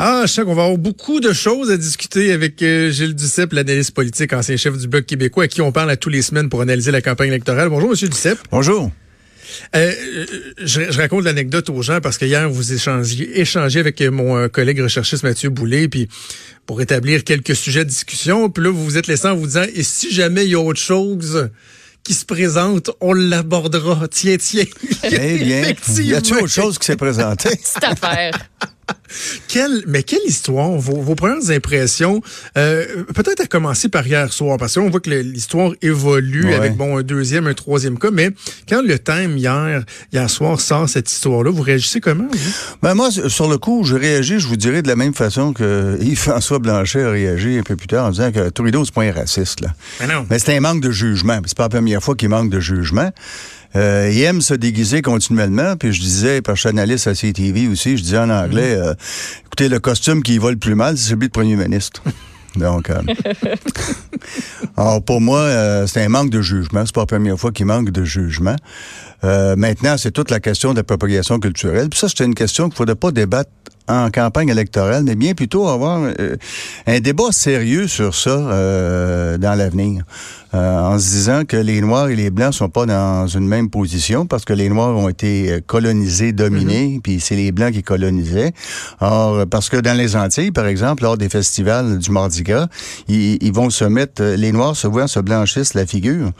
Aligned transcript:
Ah, 0.00 0.22
je 0.26 0.32
sais 0.32 0.44
qu'on 0.44 0.54
va 0.54 0.62
avoir 0.62 0.78
beaucoup 0.78 1.18
de 1.18 1.32
choses 1.32 1.72
à 1.72 1.76
discuter 1.76 2.30
avec 2.30 2.62
euh, 2.62 2.88
Gilles 2.92 3.16
Duceppe, 3.16 3.52
l'analyste 3.52 3.90
politique, 3.90 4.32
ancien 4.32 4.56
chef 4.56 4.78
du 4.78 4.86
Bloc 4.86 5.04
québécois, 5.04 5.44
à 5.44 5.48
qui 5.48 5.60
on 5.60 5.72
parle 5.72 5.90
à 5.90 5.96
tous 5.96 6.08
les 6.08 6.22
semaines 6.22 6.48
pour 6.48 6.60
analyser 6.60 6.92
la 6.92 7.02
campagne 7.02 7.30
électorale. 7.30 7.68
Bonjour, 7.68 7.90
Monsieur 7.90 8.08
Duceppe. 8.08 8.38
Bonjour. 8.52 8.92
Euh, 9.74 9.92
je, 10.58 10.92
je, 10.92 10.98
raconte 10.98 11.24
l'anecdote 11.24 11.68
aux 11.70 11.82
gens 11.82 12.00
parce 12.00 12.16
que 12.16 12.26
hier, 12.26 12.48
vous 12.48 12.72
échangez, 12.72 13.40
échangez 13.40 13.80
avec 13.80 14.00
mon 14.00 14.36
euh, 14.36 14.46
collègue 14.46 14.80
recherchiste 14.80 15.24
Mathieu 15.24 15.50
Boulay, 15.50 15.88
puis 15.88 16.08
pour 16.64 16.80
établir 16.80 17.24
quelques 17.24 17.56
sujets 17.56 17.84
de 17.84 17.90
discussion. 17.90 18.50
Puis 18.50 18.62
là, 18.62 18.70
vous 18.70 18.84
vous 18.84 18.98
êtes 18.98 19.08
laissé 19.08 19.26
en 19.26 19.34
vous 19.34 19.46
disant, 19.46 19.64
et 19.74 19.82
si 19.82 20.14
jamais 20.14 20.44
il 20.44 20.50
y 20.50 20.54
a 20.54 20.60
autre 20.60 20.78
chose 20.78 21.50
qui 22.04 22.14
se 22.14 22.24
présente, 22.24 22.92
on 23.00 23.14
l'abordera. 23.14 24.06
Tiens, 24.06 24.36
tiens. 24.38 24.64
Eh 25.02 25.38
bien, 25.38 25.62
y 26.02 26.14
a-t-il 26.14 26.36
autre 26.36 26.46
chose 26.46 26.78
qui 26.78 26.86
s'est 26.86 26.96
présentée? 26.96 27.50
Cette 27.64 27.82
affaire. 27.82 28.38
Quelle, 29.48 29.82
mais 29.86 30.02
quelle 30.02 30.20
histoire, 30.26 30.72
vos, 30.72 31.00
vos 31.00 31.14
premières 31.14 31.50
impressions, 31.50 32.20
euh, 32.58 33.04
peut-être 33.14 33.40
à 33.40 33.46
commencer 33.46 33.88
par 33.88 34.06
hier 34.06 34.30
soir, 34.32 34.58
parce 34.58 34.74
qu'on 34.74 34.90
voit 34.90 35.00
que 35.00 35.08
l'histoire 35.10 35.72
évolue 35.80 36.44
Ouais. 36.44 36.54
avec 36.54 36.76
bon 36.76 36.98
un 36.98 37.02
deuxième, 37.02 37.46
un 37.46 37.54
troisième 37.54 37.98
cas, 37.98 38.10
mais 38.12 38.30
quand 38.68 38.82
le 38.82 38.98
thème 38.98 39.36
hier, 39.38 39.84
hier 40.12 40.28
soir 40.30 40.60
sort 40.60 40.88
cette 40.88 41.10
histoire-là, 41.10 41.50
vous 41.50 41.62
réagissez 41.62 42.00
comment? 42.00 42.28
vous? 42.30 42.50
Ben 42.82 42.94
moi, 42.94 43.10
sur 43.10 43.48
le 43.48 43.56
coup, 43.58 43.82
je 43.84 43.94
réagis, 43.96 44.38
je 44.40 44.46
vous 44.46 44.56
dirais, 44.56 44.82
de 44.82 44.88
la 44.88 44.96
même 44.96 45.14
façon 45.14 45.52
que 45.54 45.96
Yves-François 46.02 46.58
Blanchet 46.58 47.02
a 47.02 47.10
réagi 47.10 47.58
un 47.58 47.62
peu 47.62 47.76
plus 47.76 47.88
tard 47.88 48.06
en 48.06 48.10
disant 48.10 48.30
que 48.30 48.48
Trudeau, 48.50 48.84
c'est 48.84 48.94
pas 48.94 49.02
un 49.04 49.12
raciste. 49.12 49.60
Là. 49.62 49.68
Non. 50.06 50.26
Mais 50.30 50.38
c'est 50.38 50.54
un 50.56 50.60
manque 50.60 50.82
de 50.82 50.90
jugement. 50.90 51.40
C'est 51.46 51.56
pas 51.56 51.64
la 51.64 51.68
première 51.70 52.02
fois 52.02 52.14
qu'il 52.14 52.28
manque 52.28 52.50
de 52.50 52.60
jugement. 52.60 53.10
Euh, 53.78 54.10
il 54.12 54.20
aime 54.22 54.40
se 54.40 54.54
déguiser 54.54 55.02
continuellement. 55.02 55.76
Puis 55.76 55.92
je 55.92 56.00
disais, 56.00 56.42
parce 56.42 56.54
que 56.54 56.56
je 56.56 56.60
suis 56.60 56.68
analyste 56.68 57.06
à 57.06 57.14
CTV 57.14 57.68
aussi, 57.68 57.96
je 57.96 58.02
disais 58.02 58.18
en 58.18 58.30
anglais, 58.30 58.74
euh, 58.76 58.94
écoutez, 59.46 59.68
le 59.68 59.78
costume 59.78 60.22
qui 60.22 60.38
va 60.38 60.50
le 60.50 60.56
plus 60.56 60.74
mal, 60.74 60.98
c'est 60.98 61.10
celui 61.10 61.28
de 61.28 61.32
premier 61.32 61.56
ministre. 61.56 62.02
Donc, 62.56 62.90
euh, 62.90 63.00
alors 64.76 65.02
pour 65.02 65.20
moi, 65.20 65.40
euh, 65.40 65.86
c'est 65.86 66.02
un 66.02 66.08
manque 66.08 66.30
de 66.30 66.40
jugement. 66.40 66.84
C'est 66.84 66.94
pas 66.94 67.02
la 67.02 67.06
première 67.06 67.38
fois 67.38 67.52
qu'il 67.52 67.66
manque 67.66 67.90
de 67.90 68.04
jugement. 68.04 68.56
Euh, 69.24 69.56
maintenant, 69.56 69.96
c'est 69.96 70.10
toute 70.10 70.30
la 70.30 70.40
question 70.40 70.72
de 70.72 70.78
la 70.78 70.84
propagation 70.84 71.38
culturelle. 71.38 71.88
Puis 71.88 71.98
ça, 71.98 72.08
c'est 72.08 72.24
une 72.24 72.34
question 72.34 72.64
qu'il 72.64 72.74
ne 72.74 72.76
faudrait 72.76 72.96
pas 72.96 73.10
débattre 73.10 73.50
en 73.88 74.10
campagne 74.10 74.50
électorale, 74.50 75.04
mais 75.04 75.14
bien 75.14 75.32
plutôt 75.32 75.66
avoir 75.66 76.10
un 76.86 77.00
débat 77.00 77.32
sérieux 77.32 77.88
sur 77.88 78.14
ça 78.14 78.36
dans 78.36 79.54
l'avenir. 79.56 80.04
Euh, 80.54 80.80
en 80.80 80.98
se 80.98 81.10
disant 81.10 81.44
que 81.44 81.58
les 81.58 81.82
Noirs 81.82 82.08
et 82.08 82.16
les 82.16 82.30
Blancs 82.30 82.54
sont 82.54 82.70
pas 82.70 82.86
dans 82.86 83.26
une 83.26 83.46
même 83.46 83.68
position 83.68 84.24
parce 84.24 84.46
que 84.46 84.54
les 84.54 84.70
Noirs 84.70 84.96
ont 84.96 85.10
été 85.10 85.52
euh, 85.52 85.60
colonisés, 85.66 86.32
dominés, 86.32 87.00
puis 87.02 87.20
c'est 87.20 87.36
les 87.36 87.52
Blancs 87.52 87.74
qui 87.74 87.82
colonisaient. 87.82 88.52
Or, 89.00 89.44
parce 89.50 89.68
que 89.68 89.76
dans 89.76 89.94
les 89.94 90.16
Antilles, 90.16 90.50
par 90.50 90.66
exemple, 90.66 91.02
lors 91.02 91.18
des 91.18 91.28
festivals 91.28 91.98
du 91.98 92.10
Mardi 92.10 92.44
Gras, 92.44 92.68
ils, 93.08 93.36
ils 93.42 93.52
vont 93.52 93.68
se 93.68 93.84
mettre, 93.84 94.22
euh, 94.22 94.36
les 94.36 94.52
Noirs 94.52 94.74
se 94.74 94.86
voient, 94.86 95.06
se 95.06 95.20
blanchissent 95.20 95.74
la 95.74 95.84
figure, 95.84 96.30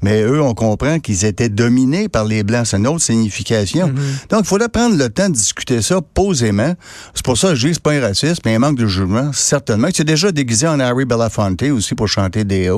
mais 0.00 0.22
eux, 0.22 0.40
on 0.40 0.54
comprend 0.54 0.98
qu'ils 0.98 1.26
étaient 1.26 1.50
dominés 1.50 2.08
par 2.08 2.24
les 2.24 2.44
Blancs. 2.44 2.68
C'est 2.68 2.78
une 2.78 2.86
autre 2.86 3.02
signification. 3.02 3.92
Donc, 4.30 4.40
il 4.44 4.46
faudrait 4.46 4.70
prendre 4.70 4.96
le 4.96 5.10
temps 5.10 5.28
de 5.28 5.34
discuter 5.34 5.82
ça 5.82 6.00
posément. 6.00 6.72
C'est 7.12 7.24
pour 7.24 7.36
ça 7.36 7.50
que 7.50 7.54
je 7.56 7.66
dis 7.66 7.74
c'est 7.74 7.82
pas 7.82 7.92
un 7.92 8.00
racisme, 8.00 8.40
mais 8.46 8.54
un 8.54 8.60
manque 8.60 8.78
de 8.78 8.86
jugement, 8.86 9.30
certainement. 9.34 9.88
Il 9.88 9.96
s'est 9.96 10.04
déjà 10.04 10.32
déguisé 10.32 10.66
en 10.66 10.80
Harry 10.80 11.04
Belafonte 11.04 11.62
aussi 11.64 11.94
pour 11.94 12.08
chanter 12.08 12.44
des 12.44 12.70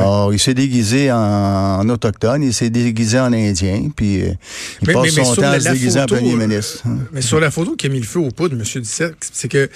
Alors, 0.00 0.32
il 0.32 0.38
s'est 0.38 0.54
déguisé 0.54 1.10
en, 1.12 1.16
en 1.16 1.88
autochtone, 1.88 2.42
il 2.42 2.52
s'est 2.54 2.70
déguisé 2.70 3.18
en 3.18 3.32
indien, 3.32 3.88
puis 3.94 4.22
euh, 4.22 4.26
il 4.82 4.88
Mais- 4.88 4.92
passe 4.94 5.02
mais- 5.04 5.10
mais 5.16 5.24
son 5.24 5.34
temps 5.36 5.42
à 5.50 5.60
se 5.60 5.68
déguiser 5.70 6.00
en 6.00 6.06
premier 6.06 6.32
euh, 6.34 6.46
ministre. 6.46 6.82
Mais 7.12 7.20
sur 7.22 7.40
la 7.40 7.50
photo 7.50 7.76
qui 7.76 7.86
a 7.86 7.88
mis 7.88 8.00
le 8.00 8.06
feu 8.06 8.20
au 8.20 8.30
poudre, 8.30 8.54
M. 8.56 8.62
Duceppe, 8.82 9.16
c'est 9.32 9.48
que, 9.48 9.66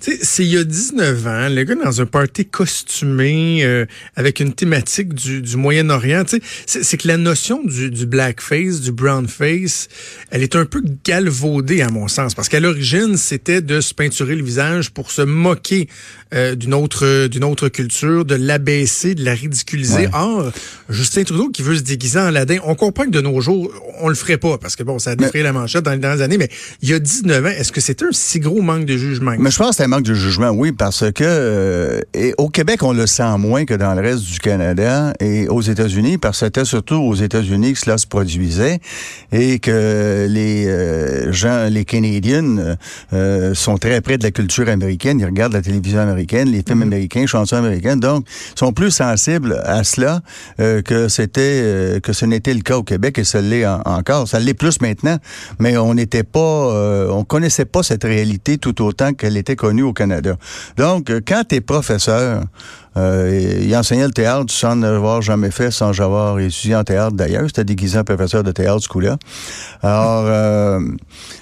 tu 0.00 0.12
sais, 0.12 0.18
c'est 0.22 0.44
il 0.44 0.50
y 0.52 0.58
a 0.58 0.64
19 0.64 1.26
ans, 1.26 1.48
le 1.48 1.62
gars 1.64 1.74
dans 1.84 2.00
un 2.00 2.06
party 2.06 2.46
costumé, 2.46 3.64
euh, 3.64 3.86
avec 4.16 4.40
une 4.40 4.52
thématique 4.52 5.14
du, 5.14 5.42
du 5.42 5.56
Moyen-Orient, 5.56 6.24
tu 6.24 6.36
sais, 6.36 6.42
c'est- 6.66 6.82
c'est 6.84 6.96
que 6.96 7.08
la 7.08 7.16
notion 7.16 7.62
du, 7.64 7.90
du 7.90 8.06
blackface, 8.06 8.80
du 8.80 8.92
brownface, 8.92 9.88
elle 10.30 10.42
est 10.42 10.56
un 10.56 10.64
peu 10.64 10.82
galvaudée 11.04 11.82
à 11.82 11.88
mon 11.90 12.08
sens, 12.08 12.34
parce 12.34 12.48
qu'à 12.48 12.60
l'origine, 12.60 13.16
c'était 13.16 13.60
de 13.60 13.80
se 13.80 13.94
peinturer 13.94 14.36
le 14.36 14.44
visage 14.44 14.90
pour 14.90 15.10
se 15.10 15.22
moquer 15.22 15.88
euh, 16.34 16.54
d'une 16.54 16.74
autre 16.74 17.26
d'une 17.28 17.44
autre 17.44 17.68
culture, 17.68 18.24
de 18.24 18.34
l'abaisser, 18.34 19.14
de 19.14 19.24
la 19.24 19.32
ridiculiser. 19.32 19.67
Ouais. 19.76 20.08
Or, 20.12 20.50
Justin 20.88 21.24
Trudeau 21.24 21.48
qui 21.50 21.62
veut 21.62 21.76
se 21.76 21.82
déguiser 21.82 22.18
en 22.18 22.26
Aladdin, 22.26 22.58
on 22.64 22.74
comprend 22.74 23.04
que 23.04 23.10
de 23.10 23.20
nos 23.20 23.40
jours, 23.40 23.70
on 24.00 24.08
le 24.08 24.14
ferait 24.14 24.38
pas, 24.38 24.58
parce 24.58 24.76
que 24.76 24.82
bon, 24.82 24.98
ça 24.98 25.10
a 25.10 25.16
défrayé 25.16 25.44
la 25.44 25.52
manchette 25.52 25.84
dans 25.84 25.92
les 25.92 25.98
dernières 25.98 26.22
années, 26.22 26.38
mais 26.38 26.48
il 26.82 26.88
y 26.88 26.94
a 26.94 26.98
19 26.98 27.44
ans, 27.44 27.48
est-ce 27.48 27.72
que 27.72 27.80
c'était 27.80 28.04
un 28.04 28.12
si 28.12 28.40
gros 28.40 28.62
manque 28.62 28.84
de 28.84 28.96
jugement? 28.96 29.34
Mais 29.38 29.50
je 29.50 29.58
pense 29.58 29.70
que 29.70 29.76
c'est 29.76 29.84
un 29.84 29.88
manque 29.88 30.04
de 30.04 30.14
jugement, 30.14 30.50
oui, 30.50 30.72
parce 30.72 31.04
que 31.12 31.24
euh, 31.24 32.00
et 32.14 32.34
au 32.38 32.48
Québec, 32.48 32.82
on 32.82 32.92
le 32.92 33.06
sent 33.06 33.38
moins 33.38 33.64
que 33.64 33.74
dans 33.74 33.94
le 33.94 34.00
reste 34.00 34.24
du 34.24 34.38
Canada 34.38 35.12
et 35.20 35.48
aux 35.48 35.60
États-Unis, 35.60 36.18
parce 36.18 36.40
que 36.40 36.46
c'était 36.46 36.64
surtout 36.64 36.96
aux 36.96 37.14
États-Unis 37.14 37.74
que 37.74 37.78
cela 37.78 37.98
se 37.98 38.06
produisait 38.06 38.80
et 39.32 39.58
que 39.58 40.26
les 40.28 40.66
euh, 40.66 41.32
gens, 41.32 41.68
les 41.70 41.84
Canadiens, 41.84 42.76
euh, 43.12 43.54
sont 43.54 43.78
très 43.78 44.00
près 44.00 44.18
de 44.18 44.22
la 44.22 44.30
culture 44.30 44.68
américaine. 44.68 45.20
Ils 45.20 45.26
regardent 45.26 45.52
la 45.52 45.62
télévision 45.62 46.00
américaine, 46.00 46.50
les 46.50 46.62
films 46.66 46.82
américains, 46.82 47.26
chansons 47.26 47.56
américaines, 47.56 48.00
donc 48.00 48.26
sont 48.54 48.72
plus 48.72 48.90
sensibles 48.90 49.57
à 49.64 49.84
cela 49.84 50.20
euh, 50.60 50.82
que 50.82 51.08
c'était 51.08 51.60
euh, 51.62 52.00
que 52.00 52.12
ce 52.12 52.24
n'était 52.24 52.54
le 52.54 52.60
cas 52.60 52.76
au 52.76 52.82
Québec 52.82 53.18
et 53.18 53.24
ça 53.24 53.40
l'est 53.40 53.66
en- 53.66 53.80
encore. 53.84 54.26
Ça 54.28 54.38
l'est 54.40 54.54
plus 54.54 54.80
maintenant, 54.80 55.18
mais 55.58 55.76
on 55.76 55.94
n'était 55.94 56.22
pas, 56.24 56.38
euh, 56.40 57.08
on 57.10 57.24
connaissait 57.24 57.64
pas 57.64 57.82
cette 57.82 58.04
réalité 58.04 58.58
tout 58.58 58.82
autant 58.82 59.12
qu'elle 59.14 59.36
était 59.36 59.56
connue 59.56 59.82
au 59.82 59.92
Canada. 59.92 60.36
Donc, 60.76 61.10
euh, 61.10 61.20
quand 61.26 61.42
tu 61.48 61.56
es 61.56 61.60
professeur, 61.60 62.42
euh, 62.96 63.76
enseignait 63.76 64.06
le 64.06 64.12
théâtre 64.12 64.52
sans 64.52 64.74
n'avoir 64.74 65.22
jamais 65.22 65.50
fait, 65.52 65.70
sans 65.70 66.00
avoir 66.00 66.38
étudié 66.40 66.74
en 66.74 66.82
théâtre 66.84 67.14
d'ailleurs. 67.14 67.44
C'était 67.46 67.64
déguisé 67.64 67.98
en 67.98 68.04
professeur 68.04 68.42
de 68.42 68.50
théâtre 68.50 68.80
ce 68.82 68.88
coup-là. 68.88 69.16
Alors, 69.82 70.24
euh, 70.26 70.80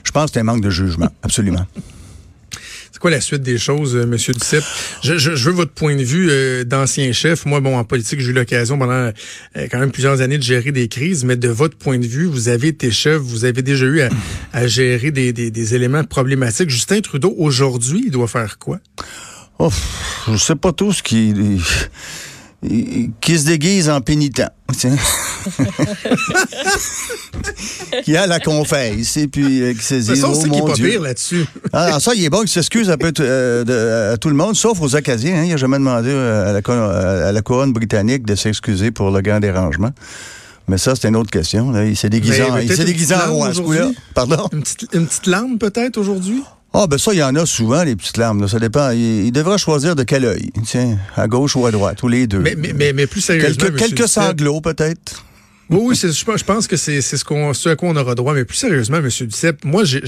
je 0.04 0.10
pense 0.10 0.26
que 0.26 0.30
c'est 0.34 0.40
un 0.40 0.44
manque 0.44 0.60
de 0.60 0.70
jugement, 0.70 1.08
absolument. 1.22 1.64
C'est 2.96 3.00
quoi 3.00 3.10
la 3.10 3.20
suite 3.20 3.42
des 3.42 3.58
choses, 3.58 3.94
euh, 3.94 4.06
Monsieur 4.06 4.32
Duceppe? 4.32 4.64
Je, 5.02 5.18
je, 5.18 5.36
je 5.36 5.50
veux 5.50 5.54
votre 5.54 5.72
point 5.72 5.96
de 5.96 6.02
vue 6.02 6.30
euh, 6.30 6.64
d'ancien 6.64 7.12
chef. 7.12 7.44
Moi, 7.44 7.60
bon, 7.60 7.76
en 7.76 7.84
politique, 7.84 8.20
j'ai 8.20 8.30
eu 8.30 8.32
l'occasion 8.32 8.78
pendant 8.78 8.94
euh, 8.94 9.12
quand 9.54 9.78
même 9.78 9.90
plusieurs 9.92 10.22
années 10.22 10.38
de 10.38 10.42
gérer 10.42 10.72
des 10.72 10.88
crises, 10.88 11.22
mais 11.22 11.36
de 11.36 11.50
votre 11.50 11.76
point 11.76 11.98
de 11.98 12.06
vue, 12.06 12.24
vous 12.24 12.48
avez 12.48 12.68
été 12.68 12.90
chef, 12.90 13.18
vous 13.18 13.44
avez 13.44 13.60
déjà 13.60 13.84
eu 13.84 14.00
à, 14.00 14.08
à 14.54 14.66
gérer 14.66 15.10
des, 15.10 15.34
des, 15.34 15.50
des 15.50 15.74
éléments 15.74 16.04
problématiques. 16.04 16.70
Justin 16.70 17.02
Trudeau, 17.02 17.34
aujourd'hui, 17.36 18.04
il 18.06 18.12
doit 18.12 18.28
faire 18.28 18.56
quoi? 18.58 18.80
Oh, 19.58 19.70
je 20.32 20.38
sais 20.38 20.56
pas 20.56 20.72
tous 20.72 21.02
qui 21.02 21.34
qui 23.20 23.38
se 23.38 23.44
déguise 23.46 23.88
en 23.90 24.00
pénitent. 24.00 24.42
qui 28.04 28.16
a 28.16 28.26
la 28.26 28.40
confesse 28.40 29.16
et 29.16 29.28
puis 29.28 29.62
euh, 29.62 29.74
qui 29.74 29.82
se 29.84 29.94
dit 29.94 30.20
oh 30.24 30.44
mon 30.46 30.66
pas 30.66 30.72
Dieu. 30.74 30.88
pire 30.90 31.02
là-dessus. 31.02 31.44
Ah, 31.72 32.00
ça, 32.00 32.12
il 32.14 32.24
est 32.24 32.30
bon 32.30 32.40
qu'il 32.40 32.48
s'excuse 32.48 32.90
un 32.90 32.96
peu 32.96 33.12
euh, 33.20 33.64
de- 33.64 34.14
à 34.14 34.16
tout 34.16 34.28
le 34.28 34.34
monde, 34.34 34.56
sauf 34.56 34.80
aux 34.80 34.96
Acadiens. 34.96 35.36
Hein. 35.36 35.44
Il 35.44 35.50
n'a 35.50 35.56
jamais 35.56 35.78
demandé 35.78 36.10
euh, 36.10 36.50
à 36.50 36.52
la, 36.52 36.62
co- 36.62 36.72
à 36.72 37.30
la 37.32 37.42
couronne 37.42 37.72
britannique 37.72 38.24
de 38.26 38.34
s'excuser 38.34 38.90
pour 38.90 39.10
le 39.10 39.20
grand 39.20 39.40
dérangement. 39.40 39.90
Mais 40.68 40.78
ça, 40.78 40.94
c'est 40.96 41.06
une 41.08 41.16
autre 41.16 41.30
question. 41.30 41.70
là. 41.70 41.84
Il 41.84 41.96
s'est 41.96 42.10
déguisé 42.10 42.42
Mais- 42.42 42.50
en, 42.50 42.56
il 42.58 42.74
s'est 42.74 42.84
déguisé 42.84 43.14
en 43.14 43.32
roi, 43.32 43.54
ce 43.54 43.60
coup-là. 43.60 43.90
Pardon? 44.14 44.48
Une 44.52 44.62
petite, 44.62 44.88
une 44.92 45.06
petite 45.06 45.26
larme 45.26 45.58
peut-être 45.58 45.96
aujourd'hui? 45.98 46.42
Ah, 46.78 46.86
ben 46.86 46.98
ça, 46.98 47.14
il 47.14 47.18
y 47.18 47.22
en 47.22 47.34
a 47.36 47.46
souvent, 47.46 47.82
les 47.84 47.96
petites 47.96 48.18
larmes. 48.18 48.42
là. 48.42 48.48
Ça 48.48 48.58
dépend. 48.58 48.90
Il, 48.90 49.24
il 49.26 49.32
devra 49.32 49.56
choisir 49.56 49.96
de 49.96 50.02
quel 50.02 50.26
œil. 50.26 50.50
Tiens, 50.66 50.98
à 51.16 51.26
gauche 51.26 51.56
ou 51.56 51.64
à 51.64 51.70
droite, 51.70 52.02
ou 52.02 52.08
les 52.08 52.26
deux. 52.26 52.40
Mais, 52.40 52.54
mais, 52.54 52.74
mais, 52.74 52.92
mais 52.92 53.06
plus 53.06 53.22
sérieusement, 53.22 53.68
quelques 53.78 54.06
sanglots, 54.06 54.60
peut-être. 54.60 55.24
Oui, 55.70 55.78
oui, 55.82 55.96
je 55.96 56.44
pense- 56.44 56.66
que 56.68 56.76
c'est 56.76 57.00
ce, 57.00 57.24
qu'on, 57.24 57.54
ce 57.54 57.70
à 57.70 57.76
quoi 57.76 57.88
on 57.88 57.96
aura 57.96 58.14
droit. 58.14 58.34
Mais 58.34 58.44
plus 58.44 58.56
sérieusement, 58.58 58.98
M. 58.98 59.08
Duceppe, 59.08 59.64
moi, 59.64 59.84
j'ai... 59.84 60.02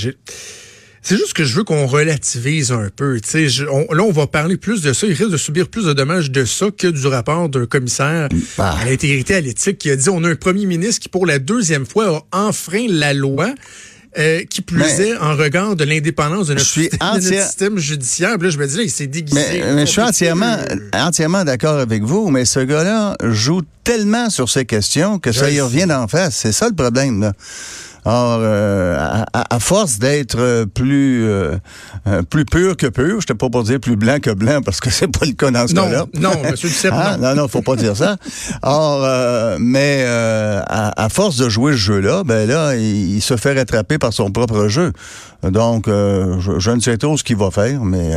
C'est 1.00 1.16
juste 1.16 1.32
que 1.32 1.44
je 1.44 1.54
veux 1.54 1.64
qu'on 1.64 1.86
relativise 1.86 2.70
un 2.72 2.90
peu. 2.94 3.18
Je- 3.32 3.64
on- 3.64 3.92
là, 3.94 4.02
on 4.02 4.10
va 4.12 4.26
parler 4.26 4.56
plus 4.56 4.82
de 4.82 4.92
ça. 4.92 5.06
Il 5.06 5.14
risque 5.14 5.30
de 5.30 5.36
subir 5.36 5.68
plus 5.68 5.86
de 5.86 5.92
dommages 5.94 6.30
de 6.30 6.44
ça 6.44 6.66
que 6.76 6.88
du 6.88 7.06
rapport 7.06 7.48
d'un 7.48 7.66
commissaire 7.66 8.28
Bah. 8.58 8.76
à 8.78 8.84
l'intégrité 8.84 9.36
à 9.36 9.40
l'éthique 9.40 9.78
qui 9.78 9.90
a 9.90 9.96
dit 9.96 10.10
on 10.10 10.22
a 10.24 10.28
un 10.28 10.34
premier 10.34 10.66
ministre 10.66 11.00
qui, 11.00 11.08
pour 11.08 11.24
la 11.24 11.38
deuxième 11.38 11.86
fois, 11.86 12.26
a 12.32 12.42
enfreint 12.46 12.86
la 12.90 13.14
loi. 13.14 13.54
Euh, 14.18 14.42
qui 14.50 14.60
plus 14.62 14.76
Mais- 14.78 15.08
est 15.08 15.16
en 15.16 15.36
regard 15.36 15.76
de 15.76 15.84
l'indépendance 15.84 16.48
de 16.48 16.54
notre, 16.54 16.64
Je 16.66 16.70
suis 16.70 16.82
système, 16.82 16.98
de 17.00 17.14
notre 17.14 17.26
entière- 17.26 17.46
système 17.46 17.78
judiciaire. 17.78 18.34
Puis 18.38 18.44
là, 18.48 18.50
je 18.50 18.58
me 18.58 18.66
dis, 18.66 18.76
là, 18.76 18.82
il 18.82 18.90
s'est 18.90 19.06
déguisé. 19.06 19.40
Mais, 19.64 19.72
mais 19.74 19.86
je 19.86 19.90
suis 19.92 20.00
entièrement, 20.00 20.56
entièrement 20.92 21.44
d'accord 21.44 21.78
avec 21.78 22.02
vous, 22.02 22.28
mais 22.30 22.44
ce 22.44 22.60
gars-là 22.60 23.16
joue 23.24 23.62
tellement 23.84 24.28
sur 24.30 24.48
ces 24.48 24.64
questions 24.64 25.18
que 25.18 25.32
Je 25.32 25.38
ça 25.40 25.50
y 25.50 25.60
revient 25.60 25.86
d'en 25.86 26.08
face. 26.08 26.36
C'est 26.36 26.52
ça 26.52 26.68
le 26.68 26.74
problème. 26.74 27.20
Là. 27.20 27.32
Or, 28.04 28.38
euh, 28.40 29.24
à, 29.32 29.58
force 29.60 29.98
d'être 29.98 30.64
plus 30.74 31.24
euh, 31.24 31.56
plus 32.30 32.44
pur 32.44 32.76
que 32.76 32.86
pur, 32.86 33.20
je 33.20 33.26
t'ai 33.26 33.34
pas 33.34 33.48
pour 33.50 33.64
dire 33.64 33.80
plus 33.80 33.96
blanc 33.96 34.18
que 34.20 34.30
blanc 34.30 34.60
parce 34.62 34.80
que 34.80 34.90
c'est 34.98 35.08
pas 35.08 35.26
le 35.26 35.32
cas 35.32 35.50
dans 35.50 35.66
ce 35.66 35.74
cas-là. 35.74 36.06
Non, 36.14 36.30
non, 36.30 36.50
Monsieur 36.50 36.68
Duceppe, 36.68 36.94
ah, 36.94 37.16
non. 37.18 37.34
Non, 37.34 37.48
faut 37.48 37.62
pas 37.62 37.76
dire 37.76 37.96
ça. 37.96 38.16
Or, 38.62 39.58
mais 39.60 40.04
à, 40.06 41.08
force 41.10 41.36
de 41.36 41.48
jouer 41.48 41.72
ce 41.72 41.78
jeu-là, 41.78 42.24
ben 42.24 42.48
là, 42.48 42.76
il, 42.76 43.20
se 43.20 43.36
fait 43.36 43.54
rattraper 43.54 43.98
par 43.98 44.12
son 44.12 44.30
propre 44.30 44.68
jeu. 44.68 44.92
Donc, 45.42 45.86
je, 45.86 46.70
ne 46.70 46.80
sais 46.80 46.96
trop 46.96 47.16
ce 47.16 47.24
qu'il 47.24 47.36
va 47.36 47.50
faire, 47.50 47.84
mais 47.84 48.12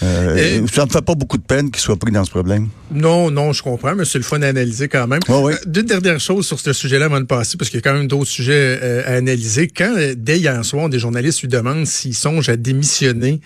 ça 0.00 0.84
me 0.84 0.90
fait 0.90 1.02
pas 1.02 1.14
beaucoup 1.14 1.38
de 1.38 1.42
peine 1.42 1.70
qu'il 1.70 1.80
soit 1.80 1.96
pris 1.96 2.12
dans 2.12 2.24
ce 2.24 2.30
problème. 2.30 2.68
Non, 2.92 3.30
non, 3.30 3.52
je 3.52 3.62
comprends, 3.62 3.94
mais 3.94 4.04
c'est 4.04 4.18
le 4.18 4.24
fun 4.24 4.38
d'analyser 4.38 4.88
quand 4.88 5.06
même. 5.06 5.20
oui. 5.28 5.54
Deux 5.66 5.82
dernières 5.82 6.20
choses 6.20 6.46
sur 6.46 6.58
ce 6.58 6.72
sujet-là 6.72 7.06
avant 7.06 7.20
de 7.20 7.26
passer, 7.26 7.56
parce 7.56 7.70
qu'il 7.70 7.78
y 7.78 7.82
a 7.82 7.88
quand 7.88 7.96
même 7.96 8.08
d'autres 8.08 8.30
sujets 8.30 8.78
euh, 8.82 8.99
à 9.04 9.14
analyser. 9.14 9.68
Quand, 9.68 9.94
euh, 9.96 10.14
dès 10.16 10.38
hier 10.38 10.64
soir, 10.64 10.88
des 10.88 10.98
journalistes 10.98 11.40
lui 11.40 11.48
demandent 11.48 11.86
s'il 11.86 12.14
songe 12.14 12.48
à 12.48 12.56
démissionner, 12.56 13.40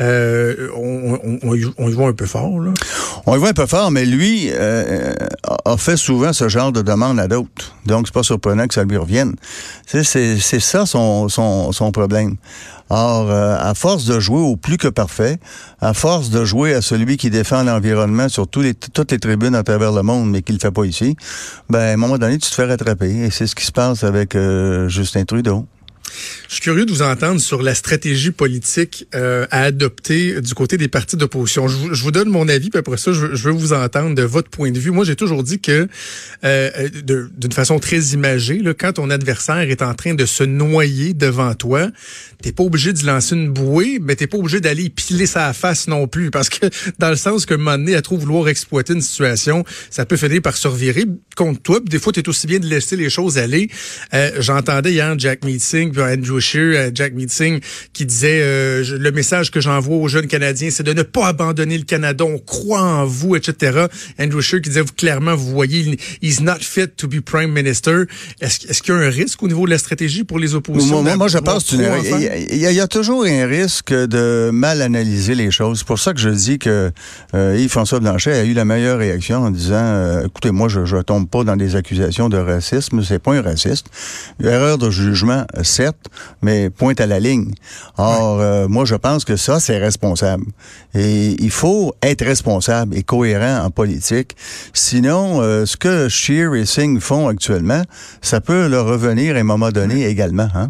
euh, 0.00 0.68
on, 0.76 1.54
y 1.54 1.92
voit 1.92 2.08
un 2.08 2.12
peu 2.12 2.26
fort. 2.26 2.60
Là. 2.60 2.72
On 3.26 3.34
y 3.34 3.38
voit 3.38 3.48
un 3.48 3.54
peu 3.54 3.66
fort, 3.66 3.90
mais 3.90 4.04
lui 4.04 4.50
a 4.52 5.76
fait 5.76 5.96
souvent 5.96 6.32
ce 6.32 6.48
genre 6.48 6.72
de 6.72 6.82
demande 6.82 7.18
à 7.18 7.28
d'autres. 7.28 7.74
Donc, 7.86 8.06
c'est 8.06 8.14
pas 8.14 8.22
surprenant 8.22 8.66
que 8.66 8.74
ça 8.74 8.84
lui 8.84 8.96
revienne. 8.96 9.34
C'est 9.86 10.04
ça 10.04 10.86
son, 10.86 11.28
son, 11.28 11.72
son 11.72 11.92
problème. 11.92 12.36
Or, 12.90 13.30
à 13.30 13.74
force 13.74 14.06
de 14.06 14.18
jouer 14.18 14.40
au 14.40 14.56
plus 14.56 14.78
que 14.78 14.88
parfait, 14.88 15.38
à 15.80 15.92
force 15.92 16.30
de 16.30 16.44
jouer 16.44 16.74
à 16.74 16.80
celui 16.80 17.16
qui 17.16 17.28
défend 17.28 17.62
l'environnement 17.62 18.28
sur 18.28 18.48
tous 18.48 18.62
les, 18.62 18.74
toutes 18.74 19.12
les 19.12 19.18
tribunes 19.18 19.54
à 19.54 19.62
travers 19.62 19.92
le 19.92 20.02
monde, 20.02 20.30
mais 20.30 20.42
qui 20.42 20.52
le 20.52 20.58
fait 20.58 20.70
pas 20.70 20.84
ici, 20.84 21.16
ben, 21.68 21.80
à 21.80 21.92
un 21.92 21.96
moment 21.96 22.18
donné, 22.18 22.38
tu 22.38 22.48
te 22.48 22.54
fais 22.54 22.64
rattraper. 22.64 23.10
Et 23.10 23.30
c'est 23.30 23.46
ce 23.46 23.54
qui 23.54 23.64
se 23.64 23.72
passe 23.72 24.04
avec 24.04 24.36
Justin 24.88 25.24
Trudeau. 25.24 25.66
Je 26.48 26.54
suis 26.54 26.62
curieux 26.62 26.86
de 26.86 26.90
vous 26.90 27.02
entendre 27.02 27.40
sur 27.40 27.62
la 27.62 27.74
stratégie 27.74 28.30
politique 28.30 29.06
euh, 29.14 29.46
à 29.50 29.62
adopter 29.62 30.40
du 30.40 30.54
côté 30.54 30.76
des 30.76 30.88
partis 30.88 31.16
d'opposition. 31.16 31.68
Je, 31.68 31.92
je, 31.92 32.02
vous 32.02 32.10
donne 32.10 32.28
mon 32.28 32.48
avis, 32.48 32.70
puis 32.70 32.78
après 32.78 32.96
ça, 32.96 33.12
je, 33.12 33.26
veux 33.26 33.52
vous 33.52 33.72
entendre 33.72 34.14
de 34.14 34.22
votre 34.22 34.48
point 34.48 34.70
de 34.70 34.78
vue. 34.78 34.90
Moi, 34.90 35.04
j'ai 35.04 35.16
toujours 35.16 35.42
dit 35.42 35.60
que, 35.60 35.88
euh, 36.44 36.88
d'une 37.36 37.52
façon 37.52 37.78
très 37.78 37.98
imagée, 37.98 38.58
là, 38.58 38.72
quand 38.74 38.94
ton 38.94 39.10
adversaire 39.10 39.58
est 39.58 39.82
en 39.82 39.94
train 39.94 40.14
de 40.14 40.24
se 40.24 40.44
noyer 40.44 41.12
devant 41.14 41.54
toi, 41.54 41.88
t'es 42.42 42.52
pas 42.52 42.62
obligé 42.62 42.92
de 42.92 43.04
lancer 43.04 43.34
une 43.34 43.50
bouée, 43.50 43.98
mais 44.00 44.16
t'es 44.16 44.26
pas 44.26 44.38
obligé 44.38 44.60
d'aller 44.60 44.88
piler 44.88 45.26
sa 45.26 45.52
face 45.52 45.88
non 45.88 46.06
plus, 46.06 46.30
parce 46.30 46.48
que 46.48 46.66
dans 46.98 47.10
le 47.10 47.16
sens 47.16 47.44
que 47.44 47.54
un 47.54 47.58
moment 47.58 47.78
donné, 47.78 47.94
à 47.94 48.02
trop 48.02 48.16
vouloir 48.16 48.48
exploiter 48.48 48.92
une 48.92 49.02
situation, 49.02 49.64
ça 49.90 50.06
peut 50.06 50.16
finir 50.16 50.40
par 50.42 50.56
se 50.56 50.68
revirer 50.68 51.04
contre 51.36 51.60
toi. 51.60 51.80
des 51.84 51.98
fois, 51.98 52.12
t'es 52.12 52.28
aussi 52.28 52.46
bien 52.46 52.58
de 52.58 52.66
laisser 52.66 52.96
les 52.96 53.10
choses 53.10 53.38
aller. 53.38 53.68
Euh, 54.14 54.30
J'entendais 54.38 54.92
hier 54.92 55.18
Jack 55.18 55.44
Meeting 55.44 55.92
Andrew 56.02 56.40
Scheer, 56.40 56.74
euh, 56.76 56.90
Jack 56.94 57.14
Meeting, 57.14 57.60
qui 57.92 58.06
disait 58.06 58.40
euh, 58.42 58.98
le 58.98 59.10
message 59.12 59.50
que 59.50 59.60
j'envoie 59.60 59.96
aux 59.96 60.08
jeunes 60.08 60.26
Canadiens, 60.26 60.70
c'est 60.70 60.82
de 60.82 60.92
ne 60.92 61.02
pas 61.02 61.28
abandonner 61.28 61.78
le 61.78 61.84
Canada. 61.84 62.24
On 62.24 62.38
croit 62.38 62.80
en 62.80 63.06
vous, 63.06 63.36
etc. 63.36 63.86
Andrew 64.18 64.40
Scheer 64.40 64.60
qui 64.60 64.70
disait 64.70 64.82
vous, 64.82 64.92
clairement, 64.96 65.34
vous 65.34 65.50
voyez, 65.50 65.98
he's 66.22 66.40
not 66.40 66.60
fit 66.60 66.88
to 66.96 67.08
be 67.08 67.20
prime 67.20 67.52
minister. 67.52 68.04
Est-ce 68.40 68.66
est 68.66 68.80
qu'il 68.80 68.94
y 68.94 68.96
a 68.96 69.00
un 69.00 69.10
risque 69.10 69.42
au 69.42 69.48
niveau 69.48 69.66
de 69.66 69.70
la 69.70 69.78
stratégie 69.78 70.24
pour 70.24 70.38
les 70.38 70.54
oppositions? 70.54 71.02
Moi, 71.02 71.16
moi 71.16 71.28
je 71.28 71.38
pense 71.38 71.64
qu'il 71.64 71.80
y, 71.80 72.56
y, 72.58 72.80
a 72.80 72.88
toujours 72.88 73.24
un 73.24 73.46
risque 73.46 73.92
de 73.92 74.50
mal 74.52 74.82
analyser 74.82 75.34
les 75.34 75.50
choses. 75.50 75.78
C'est 75.78 75.86
pour 75.86 75.98
ça 75.98 76.12
que 76.12 76.20
je 76.20 76.30
dis 76.30 76.58
que 76.58 76.90
euh, 77.34 77.56
Yves-François 77.58 78.00
Blanchet 78.00 78.32
a 78.32 78.44
eu 78.44 78.52
la 78.52 78.64
meilleure 78.64 78.98
réaction 78.98 79.38
en 79.38 79.50
disant 79.50 80.22
écoutez, 80.24 80.50
moi, 80.50 80.68
je 80.68 80.80
ne 80.80 81.02
tombe 81.02 81.28
pas 81.28 81.44
dans 81.44 81.56
des 81.56 81.76
accusations 81.76 82.28
de 82.28 82.36
racisme. 82.36 83.02
C'est 83.02 83.18
pas 83.18 83.34
un 83.34 83.42
raciste. 83.42 83.86
Erreur 84.42 84.78
de 84.78 84.90
jugement, 84.90 85.44
certes, 85.62 85.87
mais 86.42 86.70
pointe 86.70 87.00
à 87.00 87.06
la 87.06 87.20
ligne. 87.20 87.52
Or, 87.96 88.40
euh, 88.40 88.68
moi, 88.68 88.84
je 88.84 88.94
pense 88.94 89.24
que 89.24 89.36
ça, 89.36 89.60
c'est 89.60 89.78
responsable. 89.78 90.44
Et 90.94 91.36
il 91.40 91.50
faut 91.50 91.94
être 92.02 92.24
responsable 92.24 92.96
et 92.96 93.02
cohérent 93.02 93.64
en 93.64 93.70
politique. 93.70 94.36
Sinon, 94.72 95.40
euh, 95.40 95.66
ce 95.66 95.76
que 95.76 96.08
Scheer 96.08 96.54
et 96.54 96.66
Singh 96.66 97.00
font 97.00 97.28
actuellement, 97.28 97.82
ça 98.22 98.40
peut 98.40 98.66
leur 98.68 98.86
revenir 98.86 99.36
à 99.36 99.38
un 99.38 99.44
moment 99.44 99.70
donné 99.70 100.06
également. 100.06 100.48
Hein? 100.54 100.68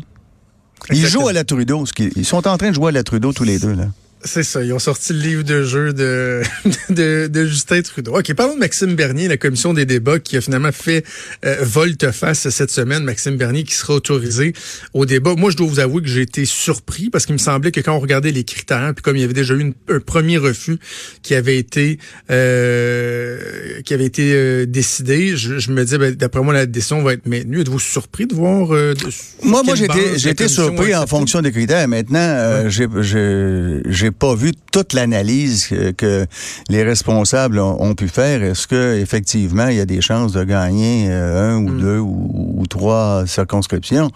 Ils 0.91 1.06
jouent 1.06 1.29
à 1.29 1.32
la 1.32 1.44
Trudeau. 1.44 1.85
Ils 2.17 2.25
sont 2.25 2.47
en 2.47 2.56
train 2.56 2.71
de 2.71 2.75
jouer 2.75 2.88
à 2.88 2.93
la 2.93 3.03
Trudeau 3.03 3.32
tous 3.32 3.44
les 3.44 3.59
deux. 3.59 3.75
Là. 3.75 3.87
C'est 4.25 4.43
ça, 4.43 4.65
ils 4.65 4.73
ont 4.73 4.79
sorti 4.79 5.12
le 5.12 5.20
livre 5.20 5.43
de 5.44 5.62
jeu 5.62 5.93
de, 5.93 6.43
de, 6.91 7.29
de, 7.29 7.44
Justin 7.47 7.82
Trudeau. 7.82 8.19
OK, 8.19 8.35
parlons 8.35 8.55
de 8.55 8.59
Maxime 8.59 8.94
Bernier, 8.94 9.29
la 9.29 9.37
commission 9.37 9.75
des 9.75 9.87
débats 9.87 10.19
qui 10.19 10.37
a 10.37 10.41
finalement 10.41 10.73
fait 10.73 11.05
euh, 11.44 11.56
volte-face 11.61 12.49
cette 12.49 12.70
semaine. 12.70 13.05
Maxime 13.05 13.37
Bernier 13.37 13.62
qui 13.62 13.75
sera 13.75 13.94
autorisé 13.94 14.55
au 14.93 15.06
débat. 15.06 15.35
Moi, 15.37 15.50
je 15.50 15.56
dois 15.56 15.69
vous 15.69 15.79
avouer 15.79 16.03
que 16.03 16.09
j'ai 16.09 16.23
été 16.23 16.44
surpris 16.44 17.11
parce 17.11 17.26
qu'il 17.26 17.35
me 17.35 17.38
semblait 17.38 17.70
que 17.70 17.81
quand 17.81 17.94
on 17.94 18.00
regardait 18.00 18.32
les 18.32 18.44
critères, 18.44 18.93
puis 18.94 19.03
comme 19.03 19.17
il 19.17 19.20
y 19.20 19.25
avait 19.25 19.35
déjà 19.35 19.55
eu 19.55 19.73
un 19.88 20.00
premier 20.00 20.37
refus 20.37 20.79
qui 21.23 21.35
avait 21.35 21.59
été 21.59 21.99
euh, 22.31 23.81
qui 23.85 23.94
avait 23.94 24.05
été 24.05 24.32
euh, 24.35 24.67
décidé, 24.67 25.37
je, 25.37 25.71
me 25.71 25.85
disais, 25.85 25.99
ben, 25.99 26.14
d'après 26.14 26.43
moi, 26.43 26.53
la 26.53 26.67
décision 26.67 27.03
va 27.03 27.12
être 27.12 27.26
maintenue. 27.26 27.61
Êtes-vous 27.61 27.79
surpris 27.79 28.26
de 28.26 28.35
voir... 28.35 28.75
Euh, 28.75 28.94
moi, 29.43 29.62
moi 29.62 29.75
j'ai 29.75 30.31
été 30.31 30.49
surpris 30.49 30.94
en 30.94 31.06
fonction 31.06 31.41
des 31.41 31.53
critères. 31.53 31.87
Maintenant, 31.88 32.69
j'ai 32.69 34.07
pas 34.10 34.34
vu 34.34 34.52
toute 34.72 34.93
l'analyse 34.93 35.69
que, 35.96 36.26
les 36.69 36.82
responsables 36.82 37.58
ont, 37.58 37.94
pu 37.94 38.08
faire. 38.08 38.43
Est-ce 38.43 38.66
que 38.66 38.99
effectivement 38.99 39.69
il 39.69 39.76
y 39.76 39.81
a 39.81 39.87
des 39.87 40.00
chances 40.00 40.32
de 40.32 40.44
gagner 40.44 41.06
euh, 41.08 41.52
un 41.52 41.56
ou 41.56 41.70
hmm. 41.70 41.81
deux 41.81 41.99
ou, 41.99 42.64
trois 42.69 43.25
circonscriptions? 43.26 44.10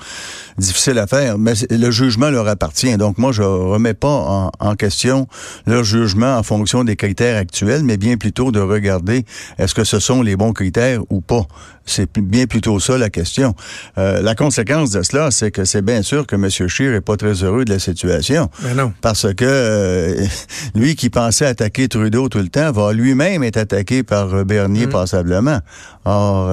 Difficile 0.58 0.98
à 0.98 1.06
faire, 1.06 1.38
mais 1.38 1.54
le 1.70 1.90
jugement 1.90 2.30
leur 2.30 2.46
appartient. 2.48 2.96
Donc 2.96 3.18
moi 3.18 3.32
je 3.32 3.42
remets 3.42 3.94
pas 3.94 4.50
en, 4.58 4.74
question 4.76 5.26
leur 5.66 5.84
jugement 5.84 6.36
en 6.36 6.42
fonction 6.42 6.84
des 6.84 6.96
critères 6.96 7.36
actuels, 7.36 7.82
mais 7.82 7.96
bien 7.96 8.16
plutôt 8.16 8.52
de 8.52 8.60
regarder 8.60 9.24
est-ce 9.58 9.74
que 9.74 9.84
ce 9.84 9.98
sont 9.98 10.22
les 10.22 10.36
bons 10.36 10.52
critères 10.52 11.00
ou 11.10 11.20
pas. 11.20 11.46
C'est 11.84 12.18
bien 12.18 12.46
plutôt 12.46 12.78
ça 12.78 12.96
la 12.96 13.10
question. 13.10 13.54
Euh, 13.98 14.22
la 14.22 14.34
conséquence 14.34 14.90
de 14.90 15.02
cela, 15.02 15.30
c'est 15.30 15.50
que 15.50 15.64
c'est 15.64 15.82
bien 15.82 16.02
sûr 16.02 16.26
que 16.26 16.36
M. 16.36 16.48
Scheer 16.48 16.94
est 16.94 17.00
pas 17.00 17.16
très 17.16 17.42
heureux 17.42 17.64
de 17.64 17.72
la 17.72 17.78
situation. 17.78 18.48
Mais 18.62 18.74
non. 18.74 18.92
Parce 19.00 19.32
que 19.34 19.44
euh, 19.82 20.26
lui 20.74 20.94
qui 20.94 21.10
pensait 21.10 21.46
attaquer 21.46 21.88
Trudeau 21.88 22.28
tout 22.28 22.38
le 22.38 22.48
temps 22.48 22.72
va 22.72 22.92
lui-même 22.92 23.42
être 23.42 23.56
attaqué 23.56 24.02
par 24.02 24.34
euh, 24.34 24.44
Bernier 24.44 24.86
mm. 24.86 24.90
passablement. 24.90 25.60
Or, 26.04 26.50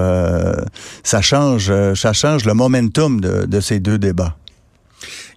ça 1.02 1.20
change, 1.20 1.72
ça 1.96 2.12
change 2.12 2.44
le 2.44 2.54
momentum 2.54 3.20
de, 3.20 3.46
de 3.46 3.60
ces 3.60 3.80
deux 3.80 3.98
débats. 3.98 4.36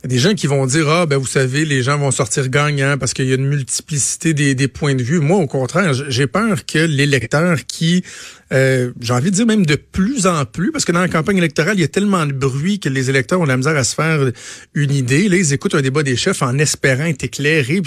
Il 0.03 0.11
y 0.11 0.15
a 0.15 0.17
des 0.17 0.19
gens 0.19 0.33
qui 0.33 0.47
vont 0.47 0.65
dire 0.65 0.89
ah 0.89 1.05
ben 1.05 1.17
vous 1.17 1.25
savez 1.25 1.63
les 1.63 1.81
gens 1.81 1.97
vont 1.97 2.11
sortir 2.11 2.49
gagnants 2.49 2.97
parce 2.99 3.13
qu'il 3.13 3.25
y 3.25 3.31
a 3.31 3.35
une 3.35 3.47
multiplicité 3.47 4.33
des, 4.33 4.53
des 4.53 4.67
points 4.67 4.95
de 4.95 5.01
vue. 5.01 5.21
Moi 5.21 5.37
au 5.37 5.47
contraire, 5.47 5.93
j'ai 5.93 6.27
peur 6.27 6.65
que 6.65 6.79
l'électeur 6.79 7.65
qui 7.65 8.03
euh, 8.53 8.91
j'ai 9.01 9.13
envie 9.13 9.31
de 9.31 9.35
dire 9.35 9.45
même 9.45 9.65
de 9.65 9.75
plus 9.75 10.27
en 10.27 10.45
plus, 10.45 10.71
parce 10.71 10.85
que 10.85 10.91
dans 10.91 11.01
la 11.01 11.09
campagne 11.09 11.37
électorale, 11.37 11.75
il 11.77 11.81
y 11.81 11.83
a 11.83 11.87
tellement 11.87 12.25
de 12.25 12.33
bruit 12.33 12.79
que 12.79 12.89
les 12.89 13.09
électeurs 13.09 13.41
ont 13.41 13.45
la 13.45 13.57
misère 13.57 13.75
à 13.75 13.83
se 13.83 13.95
faire 13.95 14.31
une 14.75 14.91
idée. 14.91 15.27
Là, 15.27 15.37
ils 15.37 15.53
écoutent 15.53 15.75
un 15.75 15.81
débat 15.81 16.03
des 16.03 16.15
chefs 16.15 16.41
en 16.41 16.57
espérant 16.59 17.05
être 17.05 17.23
éclairés. 17.23 17.81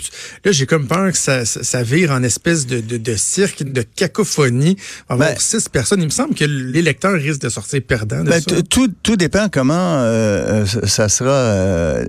là, 0.45 0.53
j'ai 0.53 0.67
comme 0.67 0.87
peur 0.87 1.13
que 1.13 1.19
ça, 1.19 1.45
ça, 1.45 1.83
vire 1.83 2.11
en 2.11 2.23
espèce 2.23 2.67
de, 2.67 2.81
de, 2.81 2.97
de 2.97 3.15
cirque, 3.15 3.63
de 3.63 3.83
cacophonie. 3.83 4.77
Avoir 5.09 5.31
ben, 5.31 5.37
six 5.39 5.69
personnes, 5.69 6.01
il 6.01 6.07
me 6.07 6.11
semble 6.11 6.35
que 6.35 6.45
l'électeur 6.45 7.13
risque 7.13 7.43
de 7.43 7.49
sortir 7.49 7.81
perdant 7.87 8.25
de 8.25 8.31
ben, 8.31 8.43
Tout, 8.69 8.93
tout 9.03 9.17
dépend 9.17 9.49
comment 9.49 9.75
euh, 9.75 10.67
ça 10.67 11.09
sera 11.09 11.31
euh, 11.31 12.05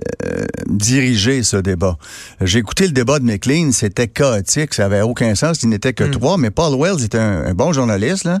dirigé, 0.66 1.42
ce 1.42 1.56
débat. 1.56 1.96
J'ai 2.40 2.58
écouté 2.58 2.86
le 2.86 2.92
débat 2.92 3.20
de 3.20 3.24
McLean, 3.24 3.70
c'était 3.72 4.08
chaotique, 4.08 4.74
ça 4.74 4.86
avait 4.86 5.02
aucun 5.02 5.34
sens, 5.34 5.62
il 5.62 5.68
n'était 5.68 5.92
que 5.92 6.04
hmm. 6.04 6.10
trois, 6.10 6.38
mais 6.38 6.50
Paul 6.50 6.74
Wells 6.74 7.04
était 7.04 7.18
un, 7.18 7.44
un 7.46 7.54
bon 7.54 7.72
journaliste, 7.72 8.24
là. 8.24 8.40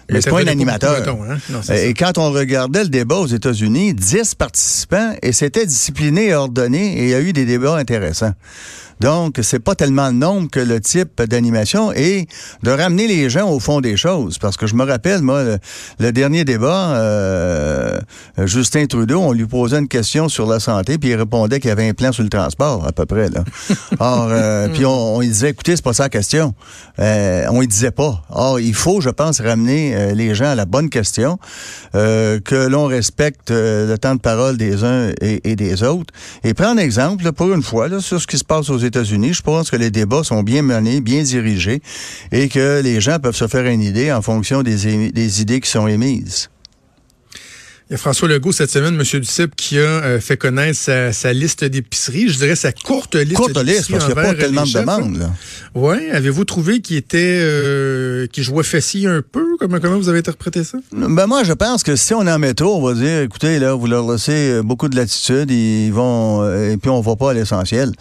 c'est 0.19 0.29
pas 0.29 0.41
un 0.41 0.47
animateur. 0.47 1.07
Hein? 1.07 1.61
et 1.73 1.93
quand 1.93 2.17
on 2.17 2.31
regardait 2.31 2.83
le 2.83 2.89
débat 2.89 3.15
aux 3.15 3.27
États-Unis, 3.27 3.93
10 3.93 4.35
participants 4.35 5.13
et 5.21 5.31
c'était 5.31 5.65
discipliné 5.65 6.27
et 6.27 6.35
ordonné 6.35 6.99
et 6.99 7.03
il 7.03 7.09
y 7.09 7.13
a 7.13 7.21
eu 7.21 7.33
des 7.33 7.45
débats 7.45 7.75
intéressants. 7.75 8.33
Donc, 9.01 9.39
c'est 9.41 9.59
pas 9.59 9.73
tellement 9.73 10.09
le 10.09 10.13
nombre 10.13 10.47
que 10.51 10.59
le 10.59 10.79
type 10.79 11.23
d'animation 11.23 11.91
et 11.91 12.27
de 12.61 12.69
ramener 12.69 13.07
les 13.07 13.31
gens 13.31 13.49
au 13.49 13.59
fond 13.59 13.81
des 13.81 13.97
choses. 13.97 14.37
Parce 14.37 14.57
que 14.57 14.67
je 14.67 14.75
me 14.75 14.85
rappelle, 14.85 15.23
moi, 15.23 15.43
le, 15.99 16.11
dernier 16.11 16.45
débat, 16.45 16.91
euh, 16.91 17.99
Justin 18.45 18.85
Trudeau, 18.85 19.19
on 19.19 19.31
lui 19.31 19.47
posait 19.47 19.79
une 19.79 19.87
question 19.87 20.29
sur 20.29 20.47
la 20.47 20.59
santé, 20.59 20.99
puis 20.99 21.09
il 21.09 21.15
répondait 21.15 21.59
qu'il 21.59 21.69
y 21.69 21.71
avait 21.71 21.89
un 21.89 21.95
plan 21.95 22.11
sur 22.11 22.21
le 22.21 22.29
transport, 22.29 22.85
à 22.85 22.91
peu 22.91 23.07
près. 23.07 23.29
Là. 23.29 23.43
Or, 23.99 24.27
euh, 24.29 24.67
puis 24.67 24.85
on, 24.85 25.19
lui 25.19 25.29
disait, 25.29 25.49
écoutez, 25.49 25.75
c'est 25.75 25.83
pas 25.83 25.93
ça 25.93 26.03
la 26.03 26.09
question. 26.09 26.53
Euh, 26.99 27.45
on 27.49 27.59
lui 27.59 27.67
disait 27.67 27.89
pas. 27.89 28.21
Or, 28.29 28.59
il 28.59 28.75
faut, 28.75 29.01
je 29.01 29.09
pense, 29.09 29.41
ramener 29.41 29.95
les 30.13 30.35
gens 30.35 30.45
à 30.45 30.55
la 30.55 30.65
bonne 30.65 30.89
question, 30.89 31.37
que 31.93 32.67
l'on 32.67 32.85
respecte 32.85 33.51
le 33.51 33.95
temps 33.97 34.15
de 34.15 34.19
parole 34.19 34.57
des 34.57 34.83
uns 34.83 35.11
et, 35.21 35.55
des 35.55 35.83
autres, 35.83 36.13
et 36.43 36.53
prendre 36.53 36.79
exemple, 36.79 37.31
pour 37.31 37.51
une 37.53 37.63
fois, 37.63 37.87
là, 37.87 37.99
sur 37.99 38.21
ce 38.21 38.27
qui 38.27 38.37
se 38.37 38.43
passe 38.43 38.69
aux 38.69 38.77
États-Unis, 38.77 39.33
je 39.33 39.41
pense 39.41 39.69
que 39.69 39.75
les 39.75 39.91
débats 39.91 40.23
sont 40.23 40.43
bien 40.43 40.61
menés, 40.61 41.01
bien 41.01 41.23
dirigés 41.23 41.81
et 42.31 42.49
que 42.49 42.81
les 42.81 43.01
gens 43.01 43.19
peuvent 43.19 43.35
se 43.35 43.47
faire 43.47 43.65
une 43.65 43.81
idée 43.81 44.11
en 44.11 44.21
fonction 44.21 44.63
des, 44.63 45.11
des 45.11 45.41
idées 45.41 45.59
qui 45.59 45.69
sont 45.69 45.87
émises. 45.87 46.49
Il 47.91 47.95
y 47.95 47.95
a 47.95 47.97
François 47.97 48.29
Legault 48.29 48.53
cette 48.53 48.69
semaine, 48.69 48.93
M. 48.93 49.19
Duceppe, 49.19 49.53
qui 49.53 49.77
a 49.77 49.81
euh, 49.81 50.21
fait 50.21 50.37
connaître 50.37 50.79
sa, 50.79 51.33
liste 51.33 51.65
d'épiceries. 51.65 52.29
Je 52.29 52.37
dirais 52.37 52.55
sa 52.55 52.71
courte 52.71 53.15
liste 53.15 53.35
Courte 53.35 53.61
liste, 53.65 53.91
parce 53.91 54.05
qu'il 54.05 54.13
n'y 54.13 54.19
a 54.21 54.23
pas 54.23 54.33
tellement 54.33 54.63
de 54.63 54.71
demandes. 54.71 55.29
Oui. 55.75 56.09
Avez-vous 56.09 56.45
trouvé 56.45 56.79
qu'il 56.79 56.95
était 56.95 57.39
euh, 57.41 58.27
qu'il 58.27 58.45
jouait 58.45 58.63
fessier 58.63 59.07
un 59.07 59.21
peu? 59.21 59.57
Comment, 59.59 59.81
comment 59.81 59.97
vous 59.97 60.07
avez 60.07 60.19
interprété 60.19 60.63
ça? 60.63 60.77
Ben 60.93 61.27
moi, 61.27 61.43
je 61.43 61.51
pense 61.51 61.83
que 61.83 61.97
si 61.97 62.13
on 62.13 62.25
est 62.25 62.31
en 62.31 62.39
métro, 62.39 62.77
on 62.77 62.81
va 62.81 62.93
dire, 62.93 63.23
écoutez, 63.23 63.59
là, 63.59 63.73
vous 63.73 63.87
leur 63.87 64.09
laissez 64.09 64.61
beaucoup 64.63 64.87
de 64.87 64.95
latitude, 64.95 65.51
ils 65.51 65.91
vont 65.91 66.49
et 66.49 66.77
puis 66.77 66.89
on 66.89 67.01
va 67.01 67.17
pas 67.17 67.31
à 67.31 67.33
l'essentiel. 67.33 67.91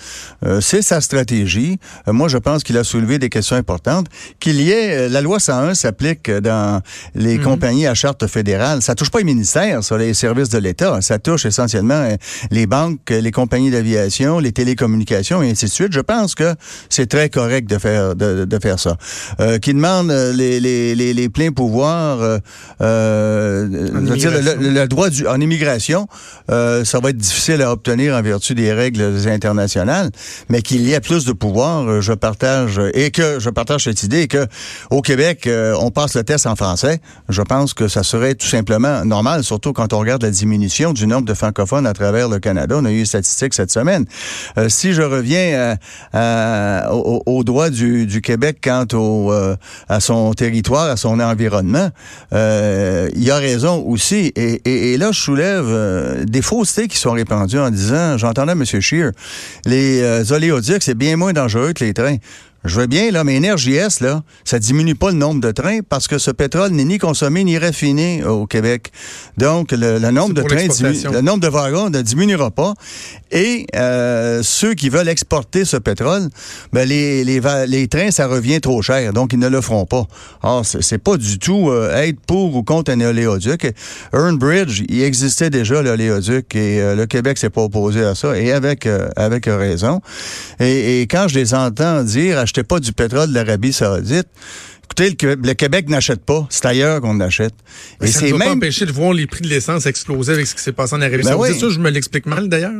c'est 0.61 0.83
sa 0.83 1.01
stratégie. 1.01 1.81
moi, 2.07 2.29
je 2.29 2.39
pense 2.39 2.63
qu'il 2.63 2.79
a 2.79 2.85
soulevé 2.85 3.19
des 3.19 3.29
questions 3.29 3.57
importantes. 3.57 4.07
Qu'il 4.39 4.61
y 4.61 4.71
ait 4.71 5.09
la 5.09 5.21
loi 5.21 5.41
101 5.41 5.75
s'applique 5.75 6.31
dans 6.31 6.81
les 7.17 7.39
mhm. 7.39 7.45
compagnies 7.45 7.89
à 7.89 7.95
charte 7.95 8.29
fédérale. 8.29 8.83
Ça 8.83 8.95
touche 8.95 9.11
pas 9.11 9.19
les 9.19 9.25
ministères 9.25 9.80
sur 9.83 9.99
les 9.99 10.15
services 10.15 10.49
de 10.49 10.59
l'État. 10.59 11.01
Ça 11.01 11.19
touche 11.19 11.47
essentiellement 11.47 11.95
euh, 11.95 12.17
les 12.51 12.67
banques, 12.67 13.11
les 13.11 13.31
compagnies 13.31 13.71
d'aviation, 13.71 14.39
les 14.39 14.53
télécommunications 14.53 15.43
et 15.43 15.51
ainsi 15.51 15.67
de 15.67 15.71
suite. 15.71 15.93
Je 15.93 16.01
pense 16.01 16.35
que 16.35 16.55
c'est 16.89 17.09
très 17.09 17.29
correct 17.29 17.69
de 17.69 17.79
faire 17.79 18.15
de, 18.15 18.45
de 18.45 18.59
faire 18.59 18.79
ça. 18.79 18.97
Euh, 19.41 19.59
qui 19.59 19.75
demande 19.75 20.11
euh, 20.11 20.33
les, 20.33 20.61
les, 20.61 20.95
les, 20.95 21.15
les 21.15 21.29
pleins 21.29 21.53
pouvoirs, 21.53 22.19
euh 22.81 23.67
le, 23.71 24.71
le, 24.73 24.87
droit 24.87 25.11
du, 25.11 25.27
en 25.27 25.41
immigration, 25.41 26.07
euh, 26.51 26.85
ça 26.85 27.01
va 27.01 27.11
être 27.11 27.17
difficile 27.17 27.63
à 27.63 27.73
obtenir 27.73 28.15
en 28.15 28.23
vertu 28.23 28.55
des 28.55 28.73
règles 28.73 29.03
internationales, 29.27 30.11
mais 30.49 30.63
qu'il 30.63 30.83
y 30.83 30.93
ait 30.93 31.01
plus 31.01 31.25
de 31.25 31.33
pouvoir, 31.33 32.01
je 32.01 32.13
partage 32.13 32.81
et 32.95 33.11
que 33.11 33.39
je 33.39 33.51
partage 33.51 33.85
cette 33.85 34.03
idée 34.03 34.29
que 34.29 34.47
au 34.91 35.03
Québec, 35.03 35.49
on 35.79 35.91
passe 35.91 36.15
le 36.15 36.25
test 36.25 36.47
en 36.47 36.57
français. 36.57 37.01
Je 37.29 37.43
pense 37.43 37.75
que 37.75 37.89
ça 37.89 38.03
serait 38.03 38.35
tout 38.35 38.47
simplement 38.47 39.05
normal, 39.05 39.45
surtout 39.45 39.70
quand 39.73 39.93
on 39.93 39.99
regarde 39.99 40.23
la 40.23 40.31
diminution 40.31 40.93
du 40.93 41.07
nombre 41.07 41.27
de 41.27 41.35
francophones 41.35 41.87
à 41.87 41.93
travers 41.93 42.29
le 42.29 42.39
Canada. 42.39 42.77
On 42.79 42.85
a 42.85 42.91
eu 42.91 43.01
une 43.01 43.07
statistique 43.07 43.55
cette 43.55 43.71
semaine. 43.71 44.05
Euh, 44.59 44.69
si 44.69 44.93
je 44.93 45.03
reviens 45.03 45.77
au, 46.91 47.45
droit 47.45 47.71
du, 47.71 48.21
Québec 48.23 48.59
quant 48.63 48.87
au, 48.93 49.33
euh, 49.33 49.57
à 49.89 50.01
son 50.01 50.33
territoire, 50.35 50.91
à 50.91 50.97
son 50.97 51.21
environnement, 51.21 51.91
euh, 52.33 53.09
il 53.15 53.25
y 53.25 53.31
a 53.31 53.37
raison 53.37 53.85
aussi. 53.87 54.33
Et, 54.37 54.97
là, 54.97 55.13
je 55.13 55.21
soulève 55.21 56.25
des 56.25 56.43
faussetés 56.43 56.89
qui 56.89 56.99
sont 56.99 57.13
répandues 57.13 57.59
en 57.59 57.71
disant, 57.71 58.19
j'entendais 58.19 58.53
M. 58.53 58.65
Scheer, 58.65 59.13
les 59.67 60.33
oléoducs, 60.33 60.83
c'est 60.83 60.95
bien 60.95 61.17
moins 61.17 61.33
dangereux 61.33 61.73
que 61.73 61.85
les 61.85 61.95
trains. 61.95 62.17
Je 62.65 62.79
veux 62.79 62.87
bien, 62.87 63.11
là, 63.11 63.25
mais 63.25 63.41
NRJS, 63.41 64.03
là, 64.03 64.23
ça 64.45 64.59
diminue 64.59 64.95
pas 64.95 65.13
le 65.13 65.17
nombre 65.17 65.41
de 65.41 65.51
trains 65.51 65.79
parce 65.89 66.09
que 66.09 66.19
ce 66.19 66.31
pétrole 66.31 66.73
n'est 66.73 66.85
ni 66.85 66.99
consommé 66.99 67.43
ni 67.43 67.57
raffiné 67.57 68.23
au 68.23 68.47
Québec. 68.47 68.93
Donc, 69.39 69.73
le, 69.73 69.99
nombre 70.11 70.35
de 70.35 70.43
trains, 70.43 70.67
le 71.11 71.21
nombre 71.23 71.41
de 71.41 71.49
wagons 71.49 71.89
ne 71.89 72.03
diminuera 72.03 72.51
pas. 72.51 72.75
Et 73.33 73.67
euh, 73.77 74.43
ceux 74.43 74.75
qui 74.75 74.91
veulent 74.91 75.09
exporter 75.09 75.65
ce 75.65 75.79
pétrole, 75.79 76.29
ben 76.75 76.87
les, 76.87 77.25
les, 77.25 77.41
les, 77.67 77.89
trains, 77.89 78.11
ça 78.11 78.27
revient 78.27 78.61
trop 78.61 78.83
cher, 78.83 79.15
donc 79.15 79.33
ils 79.33 79.39
ne 79.39 79.49
le 79.49 79.63
feront 79.63 79.87
pas. 79.87 80.07
Or, 80.43 80.67
c'est 80.67 80.99
pas 80.99 81.17
du 81.17 81.39
tout 81.39 81.71
euh, 81.71 81.95
être 82.03 82.21
pour 82.27 82.55
ou 82.55 82.63
contre 82.63 82.91
un 82.91 83.01
oléoduc. 83.01 83.73
Earnbridge, 84.13 84.83
il 84.89 85.03
existait 85.03 85.49
déjà 85.49 85.81
l'oléoduc 85.81 86.55
et 86.55 86.83
euh, 86.83 86.95
le 86.95 87.07
Québec 87.07 87.39
s'est 87.39 87.51
pas 87.51 87.63
opposé 87.63 88.05
à 88.05 88.15
ça, 88.15 88.37
et 88.37 88.53
avec, 88.53 88.87
avec 89.17 89.47
raison. 89.47 90.03
Et, 90.59 91.01
et 91.01 91.07
quand 91.07 91.27
je 91.29 91.37
les 91.37 91.55
entends 91.55 92.03
dire 92.03 92.39
n'achetez 92.51 92.65
pas 92.65 92.81
du 92.81 92.93
pétrole 92.93 93.29
de 93.29 93.35
l'Arabie 93.35 93.73
saoudite. 93.73 94.27
Écoutez, 94.91 95.17
le, 95.23 95.53
Québec 95.55 95.89
n'achète 95.89 96.25
pas. 96.25 96.47
C'est 96.51 96.67
ailleurs 96.67 97.01
qu'on 97.01 97.21
achète. 97.21 97.55
Et 98.03 98.09
ça 98.09 98.27
ne 98.27 98.33
même... 98.33 98.39
pas 98.39 98.51
empêcher 98.51 98.87
de 98.87 98.93
voir 98.93 99.13
les 99.13 99.29
prix 99.29 99.43
de 99.43 99.49
l'essence 99.49 99.87
exploser 99.87 100.33
avec 100.33 100.47
ce 100.49 100.55
qui 100.55 100.63
s'est 100.63 100.73
passé 100.73 100.97
en 100.97 101.01
Arabie 101.01 101.23
ben 101.23 101.31
Saoudite. 101.31 101.61
Ça, 101.61 101.69
je 101.71 101.79
me 101.79 101.91
l'explique 101.91 102.27
mal 102.27 102.49
d'ailleurs. 102.49 102.73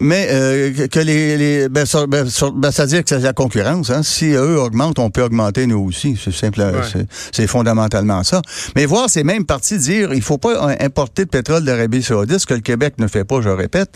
Mais 0.00 0.28
euh, 0.30 0.86
que 0.88 0.98
les, 0.98 1.36
les 1.36 1.68
ben, 1.68 1.84
ça, 1.84 2.06
ben, 2.06 2.26
ça 2.28 2.48
veut 2.48 2.86
dire 2.86 3.02
que 3.02 3.08
c'est 3.10 3.18
la 3.18 3.34
concurrence. 3.34 3.90
Hein. 3.90 4.02
Si 4.02 4.30
eux 4.30 4.58
augmentent, 4.58 4.98
on 4.98 5.10
peut 5.10 5.22
augmenter 5.22 5.66
nous 5.66 5.80
aussi. 5.80 6.18
C'est 6.22 6.32
simple. 6.32 6.64
C'est 7.32 7.46
fondamentalement 7.46 8.24
ça. 8.24 8.40
Mais 8.74 8.86
voir 8.86 9.10
ces 9.10 9.22
mêmes 9.22 9.44
partis 9.44 9.76
dire 9.76 10.14
il 10.14 10.22
faut 10.22 10.38
pas 10.38 10.74
importer 10.80 11.26
de 11.26 11.30
pétrole 11.30 11.64
d'Arabie 11.64 12.02
Saoudite, 12.02 12.38
ce 12.38 12.46
que 12.46 12.54
le 12.54 12.60
Québec 12.60 12.94
ne 12.98 13.08
fait 13.08 13.24
pas, 13.24 13.42
je 13.42 13.50
répète. 13.50 13.90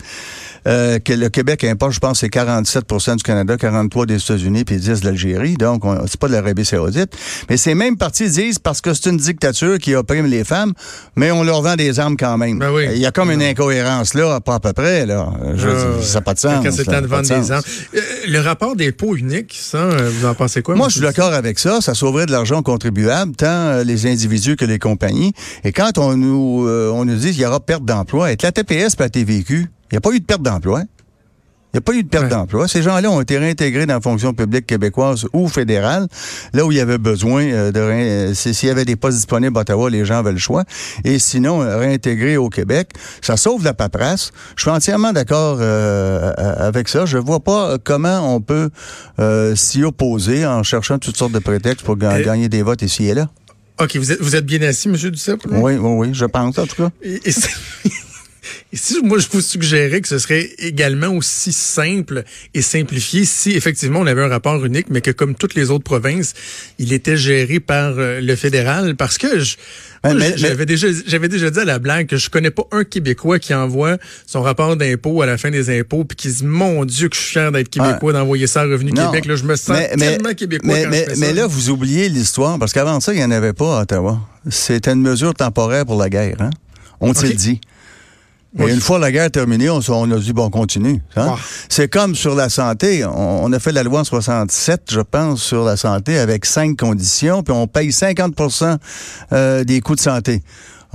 Euh, 0.67 0.99
que 0.99 1.11
le 1.11 1.29
Québec 1.29 1.63
importe, 1.63 1.93
je 1.93 1.99
pense, 1.99 2.19
c'est 2.19 2.33
47% 2.33 3.17
du 3.17 3.23
Canada, 3.23 3.57
43 3.57 4.05
des 4.05 4.21
États-Unis, 4.21 4.63
puis 4.63 4.77
10 4.77 5.01
de 5.01 5.05
l'Algérie. 5.05 5.55
Donc, 5.55 5.83
c'est 6.07 6.19
pas 6.19 6.27
de 6.27 6.33
l'Arabie 6.33 6.65
saoudite. 6.65 7.17
Mais 7.49 7.57
ces 7.63 7.75
mêmes 7.75 7.95
partis 7.95 8.29
disent 8.29 8.59
parce 8.59 8.81
que 8.81 8.93
c'est 8.93 9.09
une 9.09 9.15
dictature 9.15 9.79
qui 9.79 9.95
opprime 9.95 10.25
les 10.25 10.43
femmes, 10.43 10.73
mais 11.15 11.31
on 11.31 11.43
leur 11.43 11.61
vend 11.61 11.77
des 11.77 11.97
armes 11.97 12.17
quand 12.17 12.37
même. 12.37 12.59
Ben 12.59 12.71
oui. 12.73 12.87
Il 12.91 12.97
y 12.97 13.05
a 13.05 13.11
comme 13.11 13.31
une 13.31 13.41
incohérence 13.41 14.15
là, 14.15 14.41
pas 14.41 14.55
à 14.55 14.59
peu 14.59 14.73
près. 14.73 15.05
Là. 15.05 15.31
Je, 15.55 15.69
ah, 15.69 16.01
ça 16.01 16.15
n'a 16.15 16.21
pas 16.21 16.33
de 16.33 16.39
sens. 16.39 16.61
Quand 16.61 16.71
c'est 16.71 16.85
le 16.85 16.93
temps 16.93 17.01
de 17.01 17.07
vendre 17.07 17.21
des 17.21 17.51
armes. 17.53 17.63
Euh, 17.95 17.99
le 18.27 18.39
rapport 18.39 18.75
des 18.75 18.91
pots 18.91 19.15
uniques, 19.15 19.57
ça, 19.57 19.77
euh, 19.77 20.11
vous 20.13 20.25
en 20.25 20.33
pensez 20.33 20.61
quoi? 20.61 20.75
Moi, 20.75 20.89
je 20.89 20.95
suis 20.95 21.01
d'accord 21.01 21.31
avec 21.31 21.57
ça. 21.57 21.79
Ça 21.79 21.93
sauverait 21.93 22.25
de 22.25 22.33
l'argent 22.33 22.61
contribuable, 22.61 23.33
tant 23.33 23.81
les 23.83 24.07
individus 24.07 24.57
que 24.57 24.65
les 24.65 24.77
compagnies. 24.77 25.31
Et 25.63 25.71
quand 25.71 25.97
on 25.97 26.17
nous, 26.17 26.67
on 26.67 27.05
nous 27.05 27.15
dit 27.15 27.31
qu'il 27.31 27.41
y 27.41 27.45
aura 27.45 27.61
perte 27.61 27.85
d'emploi, 27.85 28.25
avec 28.25 28.41
la 28.41 28.51
TPS 28.51 28.97
pas 28.97 29.05
été 29.05 29.23
vécu, 29.23 29.69
il 29.89 29.93
n'y 29.93 29.97
a 29.97 30.01
pas 30.01 30.11
eu 30.11 30.19
de 30.19 30.25
perte 30.25 30.41
d'emploi. 30.41 30.81
Il 31.73 31.77
n'y 31.77 31.79
a 31.79 31.81
pas 31.81 31.93
eu 31.93 32.03
de 32.03 32.07
perte 32.07 32.27
d'emploi. 32.27 32.67
Ces 32.67 32.83
gens-là 32.83 33.09
ont 33.09 33.19
été 33.19 33.39
réintégrés 33.39 33.87
dans 33.87 33.95
la 33.95 34.01
fonction 34.01 34.31
publique 34.35 34.67
québécoise 34.67 35.25
ou 35.33 35.47
fédérale, 35.47 36.07
là 36.53 36.65
où 36.65 36.71
il 36.71 36.77
y 36.77 36.79
avait 36.79 36.99
besoin 36.99 37.45
euh, 37.45 37.71
de 37.71 37.79
euh, 37.79 38.33
s'il 38.35 38.67
y 38.67 38.71
avait 38.71 38.85
des 38.85 38.95
postes 38.95 39.17
disponibles 39.17 39.57
à 39.57 39.61
Ottawa, 39.61 39.89
les 39.89 40.05
gens 40.05 40.19
avaient 40.19 40.33
le 40.33 40.37
choix. 40.37 40.65
Et 41.03 41.17
sinon, 41.17 41.63
euh, 41.63 41.77
réintégrés 41.77 42.37
au 42.37 42.49
Québec, 42.49 42.89
ça 43.21 43.37
sauve 43.37 43.63
la 43.63 43.73
paperasse. 43.73 44.29
Je 44.55 44.61
suis 44.61 44.69
entièrement 44.69 45.13
d'accord 45.13 45.59
avec 45.61 46.89
ça. 46.89 47.07
Je 47.07 47.17
vois 47.17 47.39
pas 47.39 47.77
comment 47.83 48.35
on 48.35 48.39
peut 48.39 48.69
s'y 49.55 49.83
opposer 49.83 50.45
en 50.45 50.61
cherchant 50.61 50.99
toutes 50.99 51.17
sortes 51.17 51.31
de 51.31 51.39
prétextes 51.39 51.83
pour 51.83 51.97
gagner 51.97 52.49
des 52.49 52.61
votes 52.61 52.83
ici 52.83 53.07
et 53.07 53.15
là. 53.15 53.29
OK, 53.81 53.95
vous 53.95 54.11
êtes, 54.11 54.21
vous 54.21 54.35
êtes 54.35 54.45
bien 54.45 54.61
assis, 54.61 54.87
M. 54.87 54.95
Duceppe? 54.95 55.41
Oui, 55.49 55.73
oui, 55.73 55.79
oui, 55.79 56.09
je 56.13 56.25
pense, 56.25 56.59
en 56.59 56.67
tout 56.67 56.75
cas. 56.75 56.89
Et, 57.01 57.19
Et 57.27 57.31
si 58.77 59.01
moi 59.03 59.19
je 59.19 59.27
vous 59.31 59.41
suggérais 59.41 60.01
que 60.01 60.07
ce 60.07 60.17
serait 60.17 60.49
également 60.57 61.09
aussi 61.09 61.51
simple 61.51 62.23
et 62.53 62.61
simplifié 62.61 63.25
si 63.25 63.51
effectivement 63.51 63.99
on 63.99 64.07
avait 64.07 64.23
un 64.23 64.27
rapport 64.27 64.63
unique, 64.65 64.87
mais 64.89 65.01
que 65.01 65.11
comme 65.11 65.35
toutes 65.35 65.55
les 65.55 65.69
autres 65.69 65.83
provinces, 65.83 66.33
il 66.79 66.93
était 66.93 67.17
géré 67.17 67.59
par 67.59 67.93
euh, 67.97 68.19
le 68.19 68.35
fédéral, 68.35 68.95
parce 68.95 69.17
que 69.17 69.39
je 69.39 69.55
j'avais 70.35 70.65
déjà 70.65 70.87
j'avais 71.07 71.29
déjà 71.29 71.49
dit 71.49 71.59
à 71.59 71.65
la 71.65 71.79
blague 71.79 72.07
que 72.07 72.17
je 72.17 72.29
connais 72.29 72.51
pas 72.51 72.63
un 72.71 72.83
Québécois 72.83 73.39
qui 73.39 73.53
envoie 73.53 73.97
son 74.25 74.41
rapport 74.41 74.75
d'impôt 74.75 75.21
à 75.21 75.25
la 75.25 75.37
fin 75.37 75.49
des 75.49 75.79
impôts 75.79 76.03
puis 76.03 76.17
qui 76.17 76.27
dit 76.27 76.45
mon 76.45 76.83
Dieu 76.83 77.07
que 77.07 77.15
je 77.15 77.21
suis 77.21 77.31
fier 77.31 77.51
d'être 77.51 77.69
Québécois 77.69 78.11
d'envoyer 78.11 78.47
ça 78.47 78.61
à 78.61 78.63
Revenu 78.63 78.91
Québec. 78.91 79.25
Là 79.25 79.35
je 79.35 79.43
me 79.43 79.55
sens 79.55 79.77
tellement 79.97 80.33
Québécois 80.33 80.73
mais, 80.73 80.83
quand 80.83 80.89
mais, 80.89 81.05
je 81.07 81.13
fais 81.13 81.19
mais 81.19 81.33
là 81.33 81.47
vous 81.47 81.69
oubliez 81.69 82.09
l'histoire 82.09 82.59
parce 82.59 82.73
qu'avant 82.73 82.99
ça 82.99 83.13
il 83.13 83.19
y 83.19 83.23
en 83.23 83.31
avait 83.31 83.53
pas 83.53 83.79
à 83.79 83.81
Ottawa. 83.83 84.19
C'était 84.49 84.91
une 84.91 85.01
mesure 85.01 85.33
temporaire 85.33 85.85
pour 85.85 85.97
la 85.97 86.09
guerre 86.09 86.41
hein? 86.41 86.49
On 86.99 87.13
s'est 87.13 87.33
dit 87.33 87.61
et 88.59 88.71
une 88.71 88.81
fois 88.81 88.99
la 88.99 89.11
guerre 89.11 89.31
terminée, 89.31 89.69
on, 89.69 89.79
on 89.89 90.11
a 90.11 90.19
dit, 90.19 90.33
bon, 90.33 90.45
on 90.45 90.49
continue. 90.49 91.01
Hein? 91.15 91.35
C'est 91.69 91.87
comme 91.87 92.15
sur 92.15 92.35
la 92.35 92.49
santé. 92.49 93.03
On, 93.05 93.51
a 93.51 93.59
fait 93.59 93.71
la 93.71 93.83
loi 93.83 94.01
en 94.01 94.03
67, 94.03 94.91
je 94.91 94.99
pense, 95.01 95.41
sur 95.41 95.63
la 95.63 95.75
santé 95.75 96.17
avec 96.19 96.45
cinq 96.45 96.77
conditions, 96.77 97.41
puis 97.41 97.53
on 97.53 97.67
paye 97.67 97.89
50% 97.89 98.77
euh, 99.31 99.63
des 99.63 99.81
coûts 99.81 99.95
de 99.95 100.01
santé. 100.01 100.43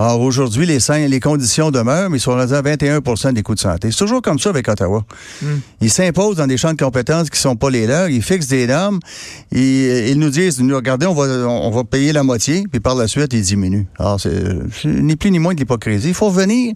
Alors 0.00 0.20
aujourd'hui, 0.20 0.64
les, 0.64 0.78
les 1.08 1.20
conditions 1.20 1.72
demeurent, 1.72 2.08
mais 2.08 2.18
ils 2.18 2.20
sont 2.20 2.30
rendus 2.30 2.54
à 2.54 2.62
21 2.62 3.00
des 3.32 3.42
coûts 3.42 3.56
de 3.56 3.58
santé. 3.58 3.90
C'est 3.90 3.98
toujours 3.98 4.22
comme 4.22 4.38
ça 4.38 4.50
avec 4.50 4.68
Ottawa. 4.68 5.04
Hmm. 5.42 5.56
Ils 5.80 5.90
s'imposent 5.90 6.36
dans 6.36 6.46
des 6.46 6.56
champs 6.56 6.72
de 6.72 6.78
compétences 6.78 7.30
qui 7.30 7.40
sont 7.40 7.56
pas 7.56 7.68
les 7.68 7.88
leurs. 7.88 8.08
Ils 8.08 8.22
fixent 8.22 8.46
des 8.46 8.68
normes. 8.68 9.00
Ils, 9.50 10.08
ils 10.08 10.18
nous 10.18 10.30
disent, 10.30 10.60
nous, 10.60 10.76
regardez, 10.76 11.06
on 11.06 11.14
va, 11.14 11.24
on 11.48 11.70
va 11.70 11.82
payer 11.82 12.12
la 12.12 12.22
moitié, 12.22 12.64
puis 12.70 12.78
par 12.78 12.94
la 12.94 13.08
suite, 13.08 13.32
ils 13.32 13.42
diminuent. 13.42 13.86
Alors, 13.98 14.20
c'est 14.20 14.30
ni 14.84 15.16
plus 15.16 15.32
ni 15.32 15.40
moins 15.40 15.54
de 15.54 15.58
l'hypocrisie. 15.58 16.08
Il 16.08 16.14
faut 16.14 16.30
venir, 16.30 16.74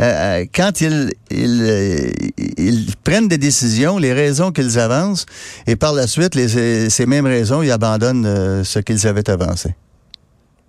euh, 0.00 0.40
euh, 0.40 0.44
quand 0.52 0.80
ils, 0.80 1.12
ils, 1.30 2.12
ils, 2.58 2.96
prennent 3.04 3.28
des 3.28 3.38
décisions, 3.38 3.98
les 3.98 4.12
raisons 4.12 4.50
qu'ils 4.50 4.80
avancent, 4.80 5.26
et 5.68 5.76
par 5.76 5.92
la 5.92 6.08
suite, 6.08 6.34
les, 6.34 6.90
ces 6.90 7.06
mêmes 7.06 7.26
raisons, 7.26 7.62
ils 7.62 7.70
abandonnent 7.70 8.26
euh, 8.26 8.64
ce 8.64 8.80
qu'ils 8.80 9.06
avaient 9.06 9.30
avancé. 9.30 9.74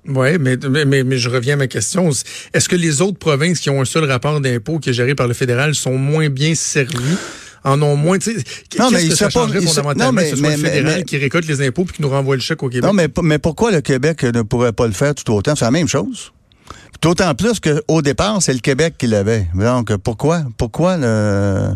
Oui, 0.08 0.38
mais, 0.40 0.58
mais, 0.86 1.04
mais, 1.04 1.18
je 1.18 1.30
reviens 1.30 1.56
à 1.56 1.58
ma 1.58 1.68
question. 1.68 2.10
Est-ce 2.54 2.70
que 2.70 2.76
les 2.76 3.02
autres 3.02 3.20
provinces 3.20 3.60
qui 3.60 3.70
ont 3.70 3.82
un 3.82 3.86
seul 3.86 4.06
rapport 4.06 4.40
d'impôt 4.40 4.80
qui 4.80 4.92
est 4.92 4.94
géré 4.94 5.16
par 5.16 5.28
le 5.28 5.34
fédéral 5.34 5.76
sont 5.76 5.98
moins 5.98 6.30
bien 6.30 6.56
servies? 6.56 7.18
en 7.64 7.82
ont 7.82 7.96
moins. 7.98 8.18
Non, 8.80 8.92
mais 8.92 9.08
que 9.08 9.16
ça 9.16 9.30
changerait 9.30 9.62
fondamentalement 9.62 10.12
mais, 10.14 10.30
que 10.30 10.30
ce 10.30 10.36
soit 10.38 10.52
le 10.52 10.58
fédéral 10.58 11.04
qui 11.04 11.18
récolte 11.18 11.48
les 11.48 11.66
impôts 11.66 11.84
puis 11.84 11.98
qui 11.98 12.02
nous 12.02 12.10
renvoie 12.10 12.36
le 12.36 12.42
chèque 12.42 12.64
au 12.64 12.70
Québec? 12.70 12.86
Non, 12.86 12.94
mais, 12.94 13.10
mais 13.22 13.40
pourquoi 13.40 13.72
le 13.72 13.82
Québec 13.82 14.24
ne 14.24 14.42
pourrait 14.42 14.74
pas 14.74 14.88
le 14.88 14.94
faire 14.94 15.14
tout 15.16 15.30
autant? 15.34 15.56
C'est 15.56 15.66
la 15.66 15.72
même 15.72 15.88
chose. 15.88 16.32
D'autant 17.02 17.36
plus 17.36 17.60
qu'au 17.60 18.02
départ, 18.02 18.42
c'est 18.42 18.54
le 18.54 18.60
Québec 18.60 18.96
qui 18.98 19.08
l'avait. 19.08 19.48
Donc, 19.54 19.96
pourquoi? 19.98 20.44
Pourquoi 20.58 20.98
le, 20.98 21.74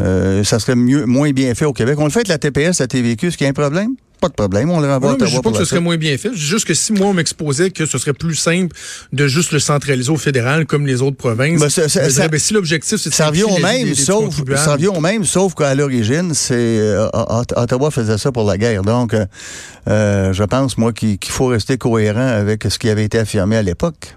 euh, 0.00 0.44
ça 0.44 0.58
serait 0.58 0.74
mieux, 0.74 1.06
moins 1.06 1.30
bien 1.30 1.54
fait 1.54 1.64
au 1.64 1.72
Québec? 1.72 1.96
On 1.98 2.04
le 2.04 2.10
fait 2.10 2.20
avec 2.20 2.28
la 2.28 2.38
TPS, 2.38 2.80
la 2.80 2.86
TVQ, 2.86 3.28
est-ce 3.28 3.36
qu'il 3.36 3.44
y 3.44 3.48
a 3.48 3.50
un 3.50 3.52
problème? 3.52 3.94
Pas 4.20 4.28
de 4.28 4.34
problème, 4.34 4.70
on 4.70 4.80
le 4.80 4.88
renvoie 4.88 5.10
à 5.10 5.12
Ottawa. 5.14 5.30
Je 5.30 5.36
dis 5.36 5.42
pas 5.42 5.50
que 5.52 5.58
ce 5.58 5.64
serait 5.64 5.80
moins 5.80 5.96
bien 5.96 6.16
fait. 6.18 6.34
Juste 6.34 6.66
que 6.66 6.74
si 6.74 6.92
moi, 6.92 7.08
on 7.08 7.14
m'exposait 7.14 7.70
que 7.70 7.86
ce 7.86 7.98
serait 7.98 8.12
plus 8.12 8.34
simple 8.34 8.76
de 9.12 9.26
juste 9.26 9.52
le 9.52 9.58
centraliser 9.58 10.10
au 10.10 10.16
fédéral 10.16 10.66
comme 10.66 10.86
les 10.86 11.02
autres 11.02 11.16
provinces, 11.16 11.60
ben, 11.60 11.68
ça, 11.68 11.88
ça, 11.88 12.08
dirais, 12.08 12.28
ben, 12.28 12.40
si 12.40 12.54
l'objectif, 12.54 12.98
c'est 12.98 13.10
de 13.10 13.14
ça 13.14 13.28
revient 13.28 13.44
au 13.44 13.58
même, 13.58 13.94
sauf, 13.94 14.34
ça 14.56 14.72
revient 14.72 14.88
au 14.88 15.00
même, 15.00 15.24
sauf 15.24 15.54
qu'à 15.54 15.74
l'origine, 15.74 16.34
c'est 16.34 16.54
euh, 16.56 17.08
Ottawa 17.56 17.90
faisait 17.90 18.18
ça 18.18 18.32
pour 18.32 18.44
la 18.44 18.58
guerre. 18.58 18.82
Donc, 18.82 19.14
euh, 19.14 20.32
je 20.32 20.44
pense, 20.44 20.76
moi, 20.78 20.92
qu'il 20.92 21.18
faut 21.28 21.46
rester 21.46 21.78
cohérent 21.78 22.20
avec 22.20 22.64
ce 22.68 22.78
qui 22.78 22.88
avait 22.88 23.04
été 23.04 23.18
affirmé 23.18 23.56
à 23.56 23.62
l'époque. 23.62 24.16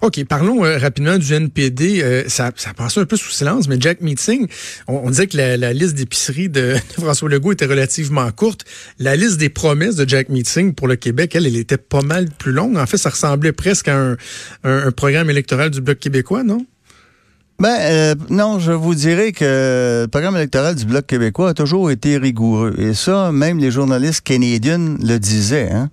OK, 0.00 0.24
parlons 0.24 0.64
euh, 0.64 0.78
rapidement 0.78 1.18
du 1.18 1.32
NPD. 1.32 2.02
Euh, 2.02 2.24
ça, 2.28 2.50
ça 2.56 2.74
passé 2.74 3.00
un 3.00 3.04
peu 3.04 3.16
sous 3.16 3.30
silence, 3.30 3.68
mais 3.68 3.76
Jack 3.80 4.00
Meeting, 4.00 4.46
on, 4.88 5.08
disait 5.10 5.26
que 5.26 5.36
la, 5.36 5.72
liste 5.72 5.94
d'épicerie 5.94 6.48
de, 6.48 6.76
François 6.98 7.28
Legault 7.28 7.52
était 7.52 7.66
relativement 7.66 8.30
courte. 8.30 8.64
La 8.98 9.16
liste 9.16 9.38
des 9.38 9.48
promesses 9.48 9.96
de 9.96 10.08
Jack 10.08 10.28
Meeting 10.28 10.74
pour 10.74 10.88
le 10.88 10.96
Québec, 10.96 11.34
elle, 11.34 11.46
elle 11.46 11.56
était 11.56 11.78
pas 11.78 12.02
mal 12.02 12.28
plus 12.30 12.52
longue. 12.52 12.76
En 12.76 12.86
fait, 12.86 12.98
ça 12.98 13.10
ressemblait 13.10 13.52
presque 13.52 13.88
à 13.88 13.96
un, 13.96 14.16
un, 14.64 14.90
programme 14.92 15.30
électoral 15.30 15.70
du 15.70 15.80
Bloc 15.80 15.98
québécois, 15.98 16.44
non? 16.44 16.66
Ben 17.62 17.78
euh, 17.80 18.14
non, 18.28 18.58
je 18.58 18.72
vous 18.72 18.96
dirais 18.96 19.30
que 19.30 20.02
le 20.02 20.08
programme 20.08 20.34
électoral 20.34 20.74
du 20.74 20.84
Bloc 20.84 21.06
québécois 21.06 21.50
a 21.50 21.54
toujours 21.54 21.92
été 21.92 22.16
rigoureux. 22.16 22.74
Et 22.76 22.92
ça, 22.92 23.30
même 23.30 23.58
les 23.58 23.70
journalistes 23.70 24.22
canadiens 24.22 24.96
le 25.00 25.18
disaient. 25.18 25.70
Hein? 25.70 25.90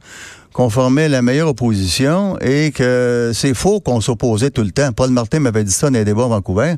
Qu'on 0.59 0.69
formait 0.69 1.07
la 1.07 1.21
meilleure 1.21 1.47
opposition 1.47 2.37
et 2.41 2.71
que 2.71 3.31
c'est 3.33 3.53
faux 3.53 3.79
qu'on 3.79 4.01
s'opposait 4.01 4.49
tout 4.49 4.61
le 4.61 4.71
temps. 4.71 4.91
Paul 4.91 5.09
Martin 5.09 5.39
m'avait 5.39 5.63
dit 5.63 5.71
ça 5.71 5.89
dans 5.89 5.97
les 5.97 6.03
débats 6.03 6.25
à 6.25 6.27
Vancouver 6.27 6.73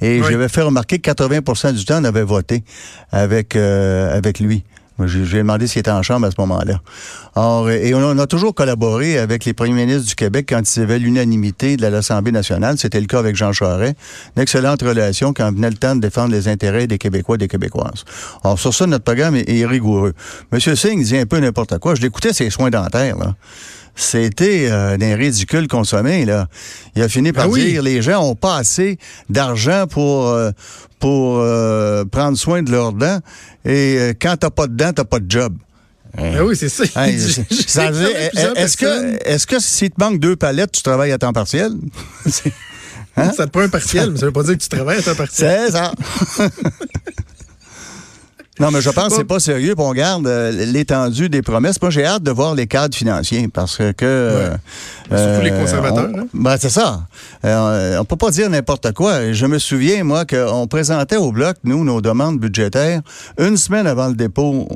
et 0.00 0.22
j'avais 0.22 0.48
fait 0.48 0.62
remarquer 0.62 1.00
que 1.00 1.10
80% 1.10 1.72
du 1.72 1.84
temps, 1.84 2.00
on 2.00 2.04
avait 2.04 2.22
voté 2.22 2.62
avec, 3.10 3.56
euh, 3.56 4.16
avec 4.16 4.38
lui. 4.38 4.62
J'ai 5.00 5.38
demandé 5.38 5.66
s'il 5.66 5.80
était 5.80 5.90
en 5.90 6.02
chambre 6.02 6.26
à 6.26 6.30
ce 6.30 6.36
moment-là. 6.38 6.80
Or, 7.34 7.68
et 7.68 7.92
on 7.94 8.18
a 8.18 8.26
toujours 8.28 8.54
collaboré 8.54 9.18
avec 9.18 9.44
les 9.44 9.52
premiers 9.52 9.86
ministres 9.86 10.06
du 10.06 10.14
Québec 10.14 10.46
quand 10.48 10.76
il 10.76 10.78
y 10.78 10.82
avait 10.82 11.00
l'unanimité 11.00 11.76
de 11.76 11.86
l'Assemblée 11.86 12.30
nationale. 12.30 12.78
C'était 12.78 13.00
le 13.00 13.06
cas 13.06 13.18
avec 13.18 13.34
Jean 13.34 13.52
Charest. 13.52 13.96
Une 14.36 14.42
excellente 14.42 14.82
relation 14.82 15.32
quand 15.32 15.52
venait 15.52 15.70
le 15.70 15.76
temps 15.76 15.96
de 15.96 16.00
défendre 16.00 16.30
les 16.30 16.46
intérêts 16.46 16.86
des 16.86 16.98
Québécois 16.98 17.34
et 17.34 17.38
des 17.38 17.48
Québécoises. 17.48 18.04
Alors, 18.44 18.58
sur 18.58 18.72
ça, 18.72 18.86
notre 18.86 19.04
programme 19.04 19.34
est, 19.34 19.66
rigoureux. 19.66 20.12
Monsieur 20.52 20.76
Singh 20.76 21.02
dit 21.02 21.16
un 21.16 21.26
peu 21.26 21.40
n'importe 21.40 21.78
quoi. 21.78 21.96
Je 21.96 22.02
l'écoutais 22.02 22.32
ses 22.32 22.50
soins 22.50 22.70
dentaires, 22.70 23.18
là 23.18 23.34
c'était 23.96 24.68
euh, 24.70 24.96
d'un 24.96 25.16
ridicule 25.16 25.68
consommé 25.68 26.24
là. 26.24 26.48
Il 26.96 27.02
a 27.02 27.08
fini 27.08 27.32
par 27.32 27.48
ben 27.48 27.54
dire 27.54 27.82
les 27.82 28.02
gens 28.02 28.22
ont 28.22 28.34
pas 28.34 28.56
assez 28.56 28.98
d'argent 29.28 29.86
pour 29.88 30.28
euh, 30.28 30.50
pour 30.98 31.38
euh, 31.38 32.04
prendre 32.04 32.36
soin 32.36 32.62
de 32.62 32.70
leurs 32.70 32.92
dents 32.92 33.20
et 33.64 33.96
euh, 33.98 34.12
quand 34.20 34.36
t'as 34.38 34.50
pas 34.50 34.66
de 34.66 34.74
dents, 34.74 34.92
t'as 34.92 35.04
pas 35.04 35.20
de 35.20 35.30
job. 35.30 35.54
Ben 36.16 36.42
oui, 36.42 36.56
c'est 36.56 36.68
ça. 36.68 36.84
est-ce 37.06 38.76
que 38.76 39.28
est-ce 39.28 39.46
que 39.46 39.58
si 39.58 39.90
te 39.90 39.96
manque 39.98 40.20
deux 40.20 40.36
palettes, 40.36 40.72
tu 40.72 40.82
travailles 40.82 41.12
à 41.12 41.18
temps 41.18 41.32
partiel? 41.32 41.72
Hein? 43.16 43.30
Ça 43.30 43.46
te 43.46 43.52
prend 43.52 43.60
un 43.60 43.68
partiel, 43.68 44.10
mais 44.10 44.18
ça 44.18 44.26
veut 44.26 44.32
pas 44.32 44.42
dire 44.42 44.54
que 44.54 44.62
tu 44.62 44.68
travailles 44.68 44.98
à 44.98 45.02
temps 45.02 45.14
partiel. 45.14 45.66
C'est 45.66 45.70
ça. 45.70 45.92
Non, 48.60 48.70
mais 48.70 48.80
je 48.80 48.90
pense 48.90 49.08
que 49.08 49.16
c'est 49.16 49.24
pas 49.24 49.40
sérieux. 49.40 49.74
on 49.76 49.92
garde 49.92 50.28
euh, 50.28 50.52
l'étendue 50.66 51.28
des 51.28 51.42
promesses. 51.42 51.80
Moi, 51.82 51.90
j'ai 51.90 52.04
hâte 52.04 52.22
de 52.22 52.30
voir 52.30 52.54
les 52.54 52.68
cadres 52.68 52.94
financiers 52.96 53.48
parce 53.48 53.78
que. 53.78 53.92
Euh, 54.04 54.56
Surtout 55.10 55.44
les 55.44 55.50
euh, 55.50 55.60
conservateurs. 55.60 56.10
hein? 56.16 56.26
ben, 56.32 56.56
c'est 56.58 56.70
ça. 56.70 57.00
on 57.42 58.04
peut 58.04 58.16
pas 58.16 58.30
dire 58.30 58.48
n'importe 58.48 58.92
quoi. 58.92 59.32
Je 59.32 59.46
me 59.46 59.58
souviens, 59.58 60.04
moi, 60.04 60.24
qu'on 60.24 60.68
présentait 60.68 61.16
au 61.16 61.32
bloc, 61.32 61.56
nous, 61.64 61.84
nos 61.84 62.00
demandes 62.00 62.38
budgétaires 62.38 63.00
une 63.38 63.56
semaine 63.56 63.88
avant 63.88 64.06
le 64.06 64.14
dépôt 64.14 64.68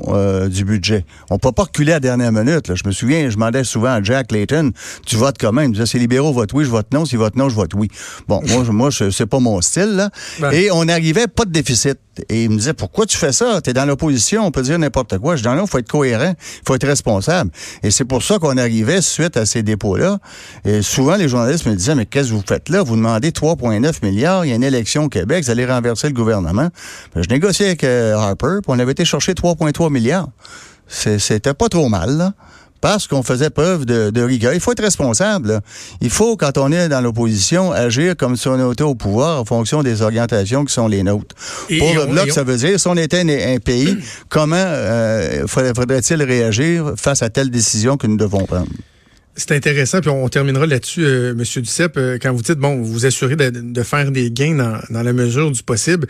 du 0.49 0.65
budget. 0.65 1.05
On 1.29 1.39
peut 1.39 1.53
pas 1.53 1.63
reculer 1.63 1.93
à 1.93 1.95
la 1.95 1.99
dernière 2.01 2.33
minute. 2.33 2.67
Là. 2.67 2.75
Je 2.75 2.83
me 2.85 2.91
souviens, 2.91 3.29
je 3.29 3.35
demandais 3.35 3.63
souvent 3.63 3.93
à 3.93 4.03
Jack 4.03 4.31
Layton, 4.31 4.71
tu 5.05 5.15
votes 5.15 5.37
comment? 5.39 5.61
Il 5.61 5.69
me 5.69 5.73
disait, 5.73 5.85
c'est 5.85 5.99
libéraux 5.99 6.33
votent 6.33 6.53
oui, 6.53 6.65
je 6.65 6.69
vote 6.69 6.87
non. 6.93 7.05
S'ils 7.05 7.17
votent 7.17 7.37
non, 7.37 7.47
je 7.47 7.55
vote 7.55 7.73
oui. 7.75 7.87
Bon, 8.27 8.41
moi, 8.45 8.63
moi 8.71 8.89
c'est 8.91 9.25
pas 9.25 9.39
mon 9.39 9.61
style. 9.61 9.95
Là. 9.95 10.09
Ben. 10.39 10.51
Et 10.51 10.69
on 10.69 10.83
n'arrivait 10.83 11.27
pas 11.27 11.45
de 11.45 11.51
déficit. 11.51 11.97
Et 12.27 12.43
il 12.43 12.49
me 12.49 12.57
disait, 12.57 12.73
pourquoi 12.73 13.05
tu 13.05 13.17
fais 13.17 13.31
ça? 13.31 13.61
Dans 13.73 13.85
l'opposition, 13.85 14.45
on 14.45 14.51
peut 14.51 14.61
dire 14.61 14.79
n'importe 14.79 15.17
quoi. 15.17 15.35
Je 15.35 15.43
dis 15.43 15.49
non, 15.49 15.63
il 15.63 15.67
faut 15.67 15.77
être 15.77 15.89
cohérent, 15.89 16.33
il 16.37 16.61
faut 16.67 16.75
être 16.75 16.87
responsable. 16.87 17.51
Et 17.83 17.91
c'est 17.91 18.05
pour 18.05 18.23
ça 18.23 18.39
qu'on 18.39 18.57
arrivait 18.57 19.01
suite 19.01 19.37
à 19.37 19.45
ces 19.45 19.63
dépôts-là. 19.63 20.19
Et 20.65 20.81
souvent, 20.81 21.15
les 21.15 21.27
journalistes 21.27 21.65
me 21.65 21.75
disaient, 21.75 21.95
mais 21.95 22.05
qu'est-ce 22.05 22.29
que 22.29 22.33
vous 22.33 22.43
faites 22.45 22.69
là? 22.69 22.83
Vous 22.83 22.95
demandez 22.95 23.31
3,9 23.31 24.05
milliards, 24.05 24.45
il 24.45 24.49
y 24.49 24.51
a 24.51 24.55
une 24.55 24.63
élection 24.63 25.05
au 25.05 25.09
Québec, 25.09 25.43
vous 25.43 25.51
allez 25.51 25.65
renverser 25.65 26.07
le 26.07 26.13
gouvernement. 26.13 26.69
Ben, 27.15 27.23
je 27.23 27.29
négociais 27.29 27.67
avec 27.67 27.83
euh, 27.83 28.15
Harper, 28.15 28.59
puis 28.61 28.69
on 28.69 28.79
avait 28.79 28.91
été 28.91 29.05
chercher 29.05 29.33
3,3 29.33 29.91
milliards. 29.91 30.29
C'était 30.87 31.53
pas 31.53 31.69
trop 31.69 31.87
mal, 31.87 32.17
là 32.17 32.33
parce 32.81 33.07
qu'on 33.07 33.23
faisait 33.23 33.49
preuve 33.49 33.85
de, 33.85 34.21
rigueur. 34.21 34.53
Il 34.53 34.59
faut 34.59 34.71
être 34.71 34.83
responsable. 34.83 35.61
Il 36.01 36.09
faut, 36.09 36.35
quand 36.37 36.57
on 36.57 36.71
est 36.71 36.89
dans 36.89 37.01
l'opposition, 37.01 37.71
agir 37.71 38.15
comme 38.17 38.35
si 38.35 38.47
on 38.47 38.71
était 38.71 38.83
au 38.83 38.95
pouvoir 38.95 39.41
en 39.41 39.45
fonction 39.45 39.83
des 39.83 40.01
orientations 40.01 40.65
qui 40.65 40.73
sont 40.73 40.87
les 40.87 41.03
nôtres. 41.03 41.35
Pour 41.79 41.93
le 41.93 42.05
Bloc, 42.05 42.31
ça 42.31 42.43
veut 42.43 42.57
dire, 42.57 42.79
si 42.79 42.87
on 42.87 42.95
était 42.95 43.21
un, 43.21 43.59
pays, 43.59 43.97
comment 44.29 44.55
euh, 44.57 45.45
faudrait-il 45.47 46.21
réagir 46.23 46.93
face 46.95 47.21
à 47.21 47.29
telle 47.29 47.49
décision 47.49 47.97
que 47.97 48.07
nous 48.07 48.17
devons 48.17 48.45
prendre? 48.45 48.67
C'est 49.39 49.53
intéressant, 49.53 50.01
puis 50.01 50.09
on 50.09 50.27
terminera 50.27 50.65
là-dessus, 50.65 51.05
euh, 51.05 51.33
Monsieur 51.33 51.61
Duceppe, 51.61 51.95
euh, 51.95 52.17
quand 52.21 52.33
vous 52.33 52.41
dites, 52.41 52.57
bon, 52.57 52.75
vous 52.75 52.83
vous 52.83 53.05
assurez 53.05 53.37
de, 53.37 53.83
faire 53.83 54.11
des 54.11 54.31
gains 54.31 54.55
dans, 54.89 55.01
la 55.01 55.13
mesure 55.13 55.49
du 55.49 55.63
possible. 55.63 56.07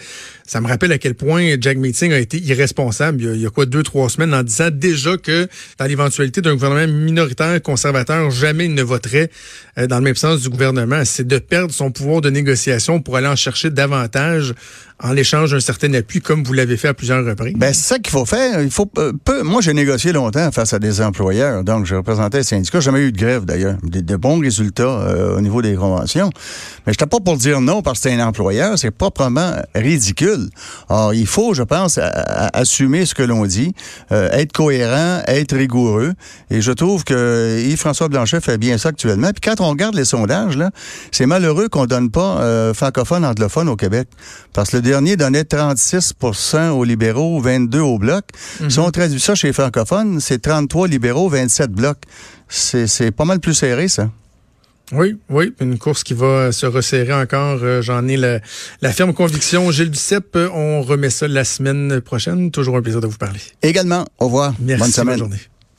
Ça 0.47 0.61
me 0.61 0.67
rappelle 0.67 0.91
à 0.91 0.97
quel 0.97 1.13
point 1.13 1.55
Jack 1.61 1.77
Meeting 1.77 2.11
a 2.11 2.17
été 2.17 2.39
irresponsable 2.39 3.21
il 3.21 3.39
y 3.39 3.45
a, 3.45 3.51
quoi, 3.51 3.67
deux, 3.67 3.83
trois 3.83 4.09
semaines, 4.09 4.33
en 4.33 4.41
disant 4.41 4.69
déjà 4.71 5.15
que 5.15 5.47
dans 5.77 5.85
l'éventualité 5.85 6.41
d'un 6.41 6.55
gouvernement 6.55 6.91
minoritaire 6.91 7.61
conservateur, 7.61 8.31
jamais 8.31 8.65
il 8.65 8.73
ne 8.73 8.81
voterait 8.81 9.29
euh, 9.77 9.85
dans 9.85 9.97
le 9.97 10.03
même 10.03 10.15
sens 10.15 10.41
du 10.41 10.49
gouvernement. 10.49 11.03
C'est 11.05 11.27
de 11.27 11.37
perdre 11.37 11.71
son 11.71 11.91
pouvoir 11.91 12.21
de 12.21 12.31
négociation 12.31 12.99
pour 12.99 13.15
aller 13.15 13.27
en 13.27 13.35
chercher 13.35 13.69
davantage 13.69 14.55
en 15.01 15.13
l'échange 15.13 15.51
d'un 15.51 15.59
certain 15.59 15.93
appui, 15.93 16.21
comme 16.21 16.43
vous 16.43 16.53
l'avez 16.53 16.75
fait 16.75 16.89
à 16.89 16.93
plusieurs 16.93 17.25
reprises. 17.25 17.53
Ben, 17.55 17.73
c'est 17.73 17.87
ça 17.87 17.99
qu'il 17.99 18.11
faut 18.11 18.25
faire. 18.25 18.61
Il 18.61 18.71
faut 18.71 18.85
peu, 18.85 19.43
moi, 19.43 19.61
j'ai 19.61 19.73
négocié 19.73 20.11
longtemps 20.11 20.51
face 20.51 20.73
à 20.73 20.79
des 20.79 21.01
employeurs. 21.01 21.63
Donc, 21.63 21.85
je 21.85 21.95
représentais 21.95 22.39
les 22.39 22.43
syndicats. 22.43 22.79
J'ai 22.79 22.85
jamais 22.85 23.01
eu 23.01 23.11
de 23.11 23.17
grève, 23.17 23.45
d'ailleurs. 23.45 23.77
De 23.83 24.15
bons 24.17 24.39
résultats 24.39 24.83
euh, 24.83 25.37
au 25.37 25.41
niveau 25.41 25.61
des 25.61 25.75
conventions. 25.75 26.29
Mais 26.85 26.93
j'étais 26.93 27.05
pas 27.05 27.19
pour 27.19 27.37
dire 27.37 27.61
non 27.61 27.81
parce 27.81 27.99
que 27.99 28.09
c'est 28.09 28.15
un 28.15 28.27
employeur. 28.27 28.77
C'est 28.77 28.91
proprement 28.91 29.53
ridicule. 29.73 30.49
Alors, 30.89 31.13
il 31.13 31.27
faut, 31.27 31.53
je 31.53 31.63
pense, 31.63 31.97
assumer 31.97 33.05
ce 33.05 33.15
que 33.15 33.23
l'on 33.23 33.45
dit, 33.45 33.73
euh, 34.11 34.29
être 34.31 34.51
cohérent, 34.51 35.21
être 35.27 35.55
rigoureux. 35.55 36.13
Et 36.49 36.61
je 36.61 36.71
trouve 36.71 37.05
que 37.05 37.61
Yves-François 37.65 38.09
Blanchet 38.09 38.41
fait 38.41 38.57
bien 38.57 38.77
ça 38.77 38.89
actuellement. 38.89 39.29
Puis 39.31 39.41
quand 39.41 39.61
on 39.61 39.69
regarde 39.69 39.95
les 39.95 40.05
sondages, 40.05 40.57
là, 40.57 40.71
c'est 41.11 41.25
malheureux 41.25 41.69
qu'on 41.69 41.85
donne 41.85 42.11
pas 42.11 42.41
euh, 42.41 42.73
francophone, 42.73 43.23
anglophone 43.23 43.69
au 43.69 43.75
Québec. 43.77 44.09
Parce 44.53 44.71
que 44.71 44.77
dernier 44.89 45.15
donnait 45.15 45.43
36% 45.43 46.69
aux 46.69 46.83
libéraux, 46.83 47.39
22 47.39 47.79
au 47.79 47.99
bloc. 47.99 48.25
Mhm. 48.59 48.69
Si 48.69 48.79
on 48.79 48.89
traduit 48.89 49.19
ça 49.19 49.35
chez 49.35 49.47
les 49.47 49.53
francophones, 49.53 50.19
c'est 50.19 50.41
33 50.41 50.87
libéraux, 50.87 51.29
27 51.29 51.71
blocs. 51.71 52.01
C'est 52.47 53.11
pas 53.11 53.25
mal 53.25 53.39
plus 53.39 53.53
serré, 53.53 53.87
ça. 53.87 54.09
Oui, 54.91 55.17
oui, 55.29 55.53
une 55.61 55.77
course 55.77 56.03
qui 56.03 56.15
va 56.15 56.51
se 56.51 56.65
resserrer 56.65 57.13
encore. 57.13 57.59
Euh, 57.61 57.83
j'en 57.83 58.07
ai 58.07 58.17
la, 58.17 58.39
la, 58.81 58.91
ferme 58.91 59.13
conviction. 59.13 59.69
Gilles 59.69 59.91
Duceppe, 59.91 60.35
on 60.51 60.81
remet 60.81 61.11
ça 61.11 61.27
la 61.27 61.43
semaine 61.43 62.01
prochaine. 62.01 62.49
Toujours 62.49 62.75
un 62.75 62.81
plaisir 62.81 62.99
de 62.99 63.05
vous 63.05 63.17
parler. 63.17 63.39
Également. 63.61 64.05
Au 64.17 64.25
revoir. 64.25 64.55
Merci. 64.59 64.81
Bonne 64.81 64.91
semaine. 64.91 65.07
Bonne 65.19 65.29
journée. 65.29 65.48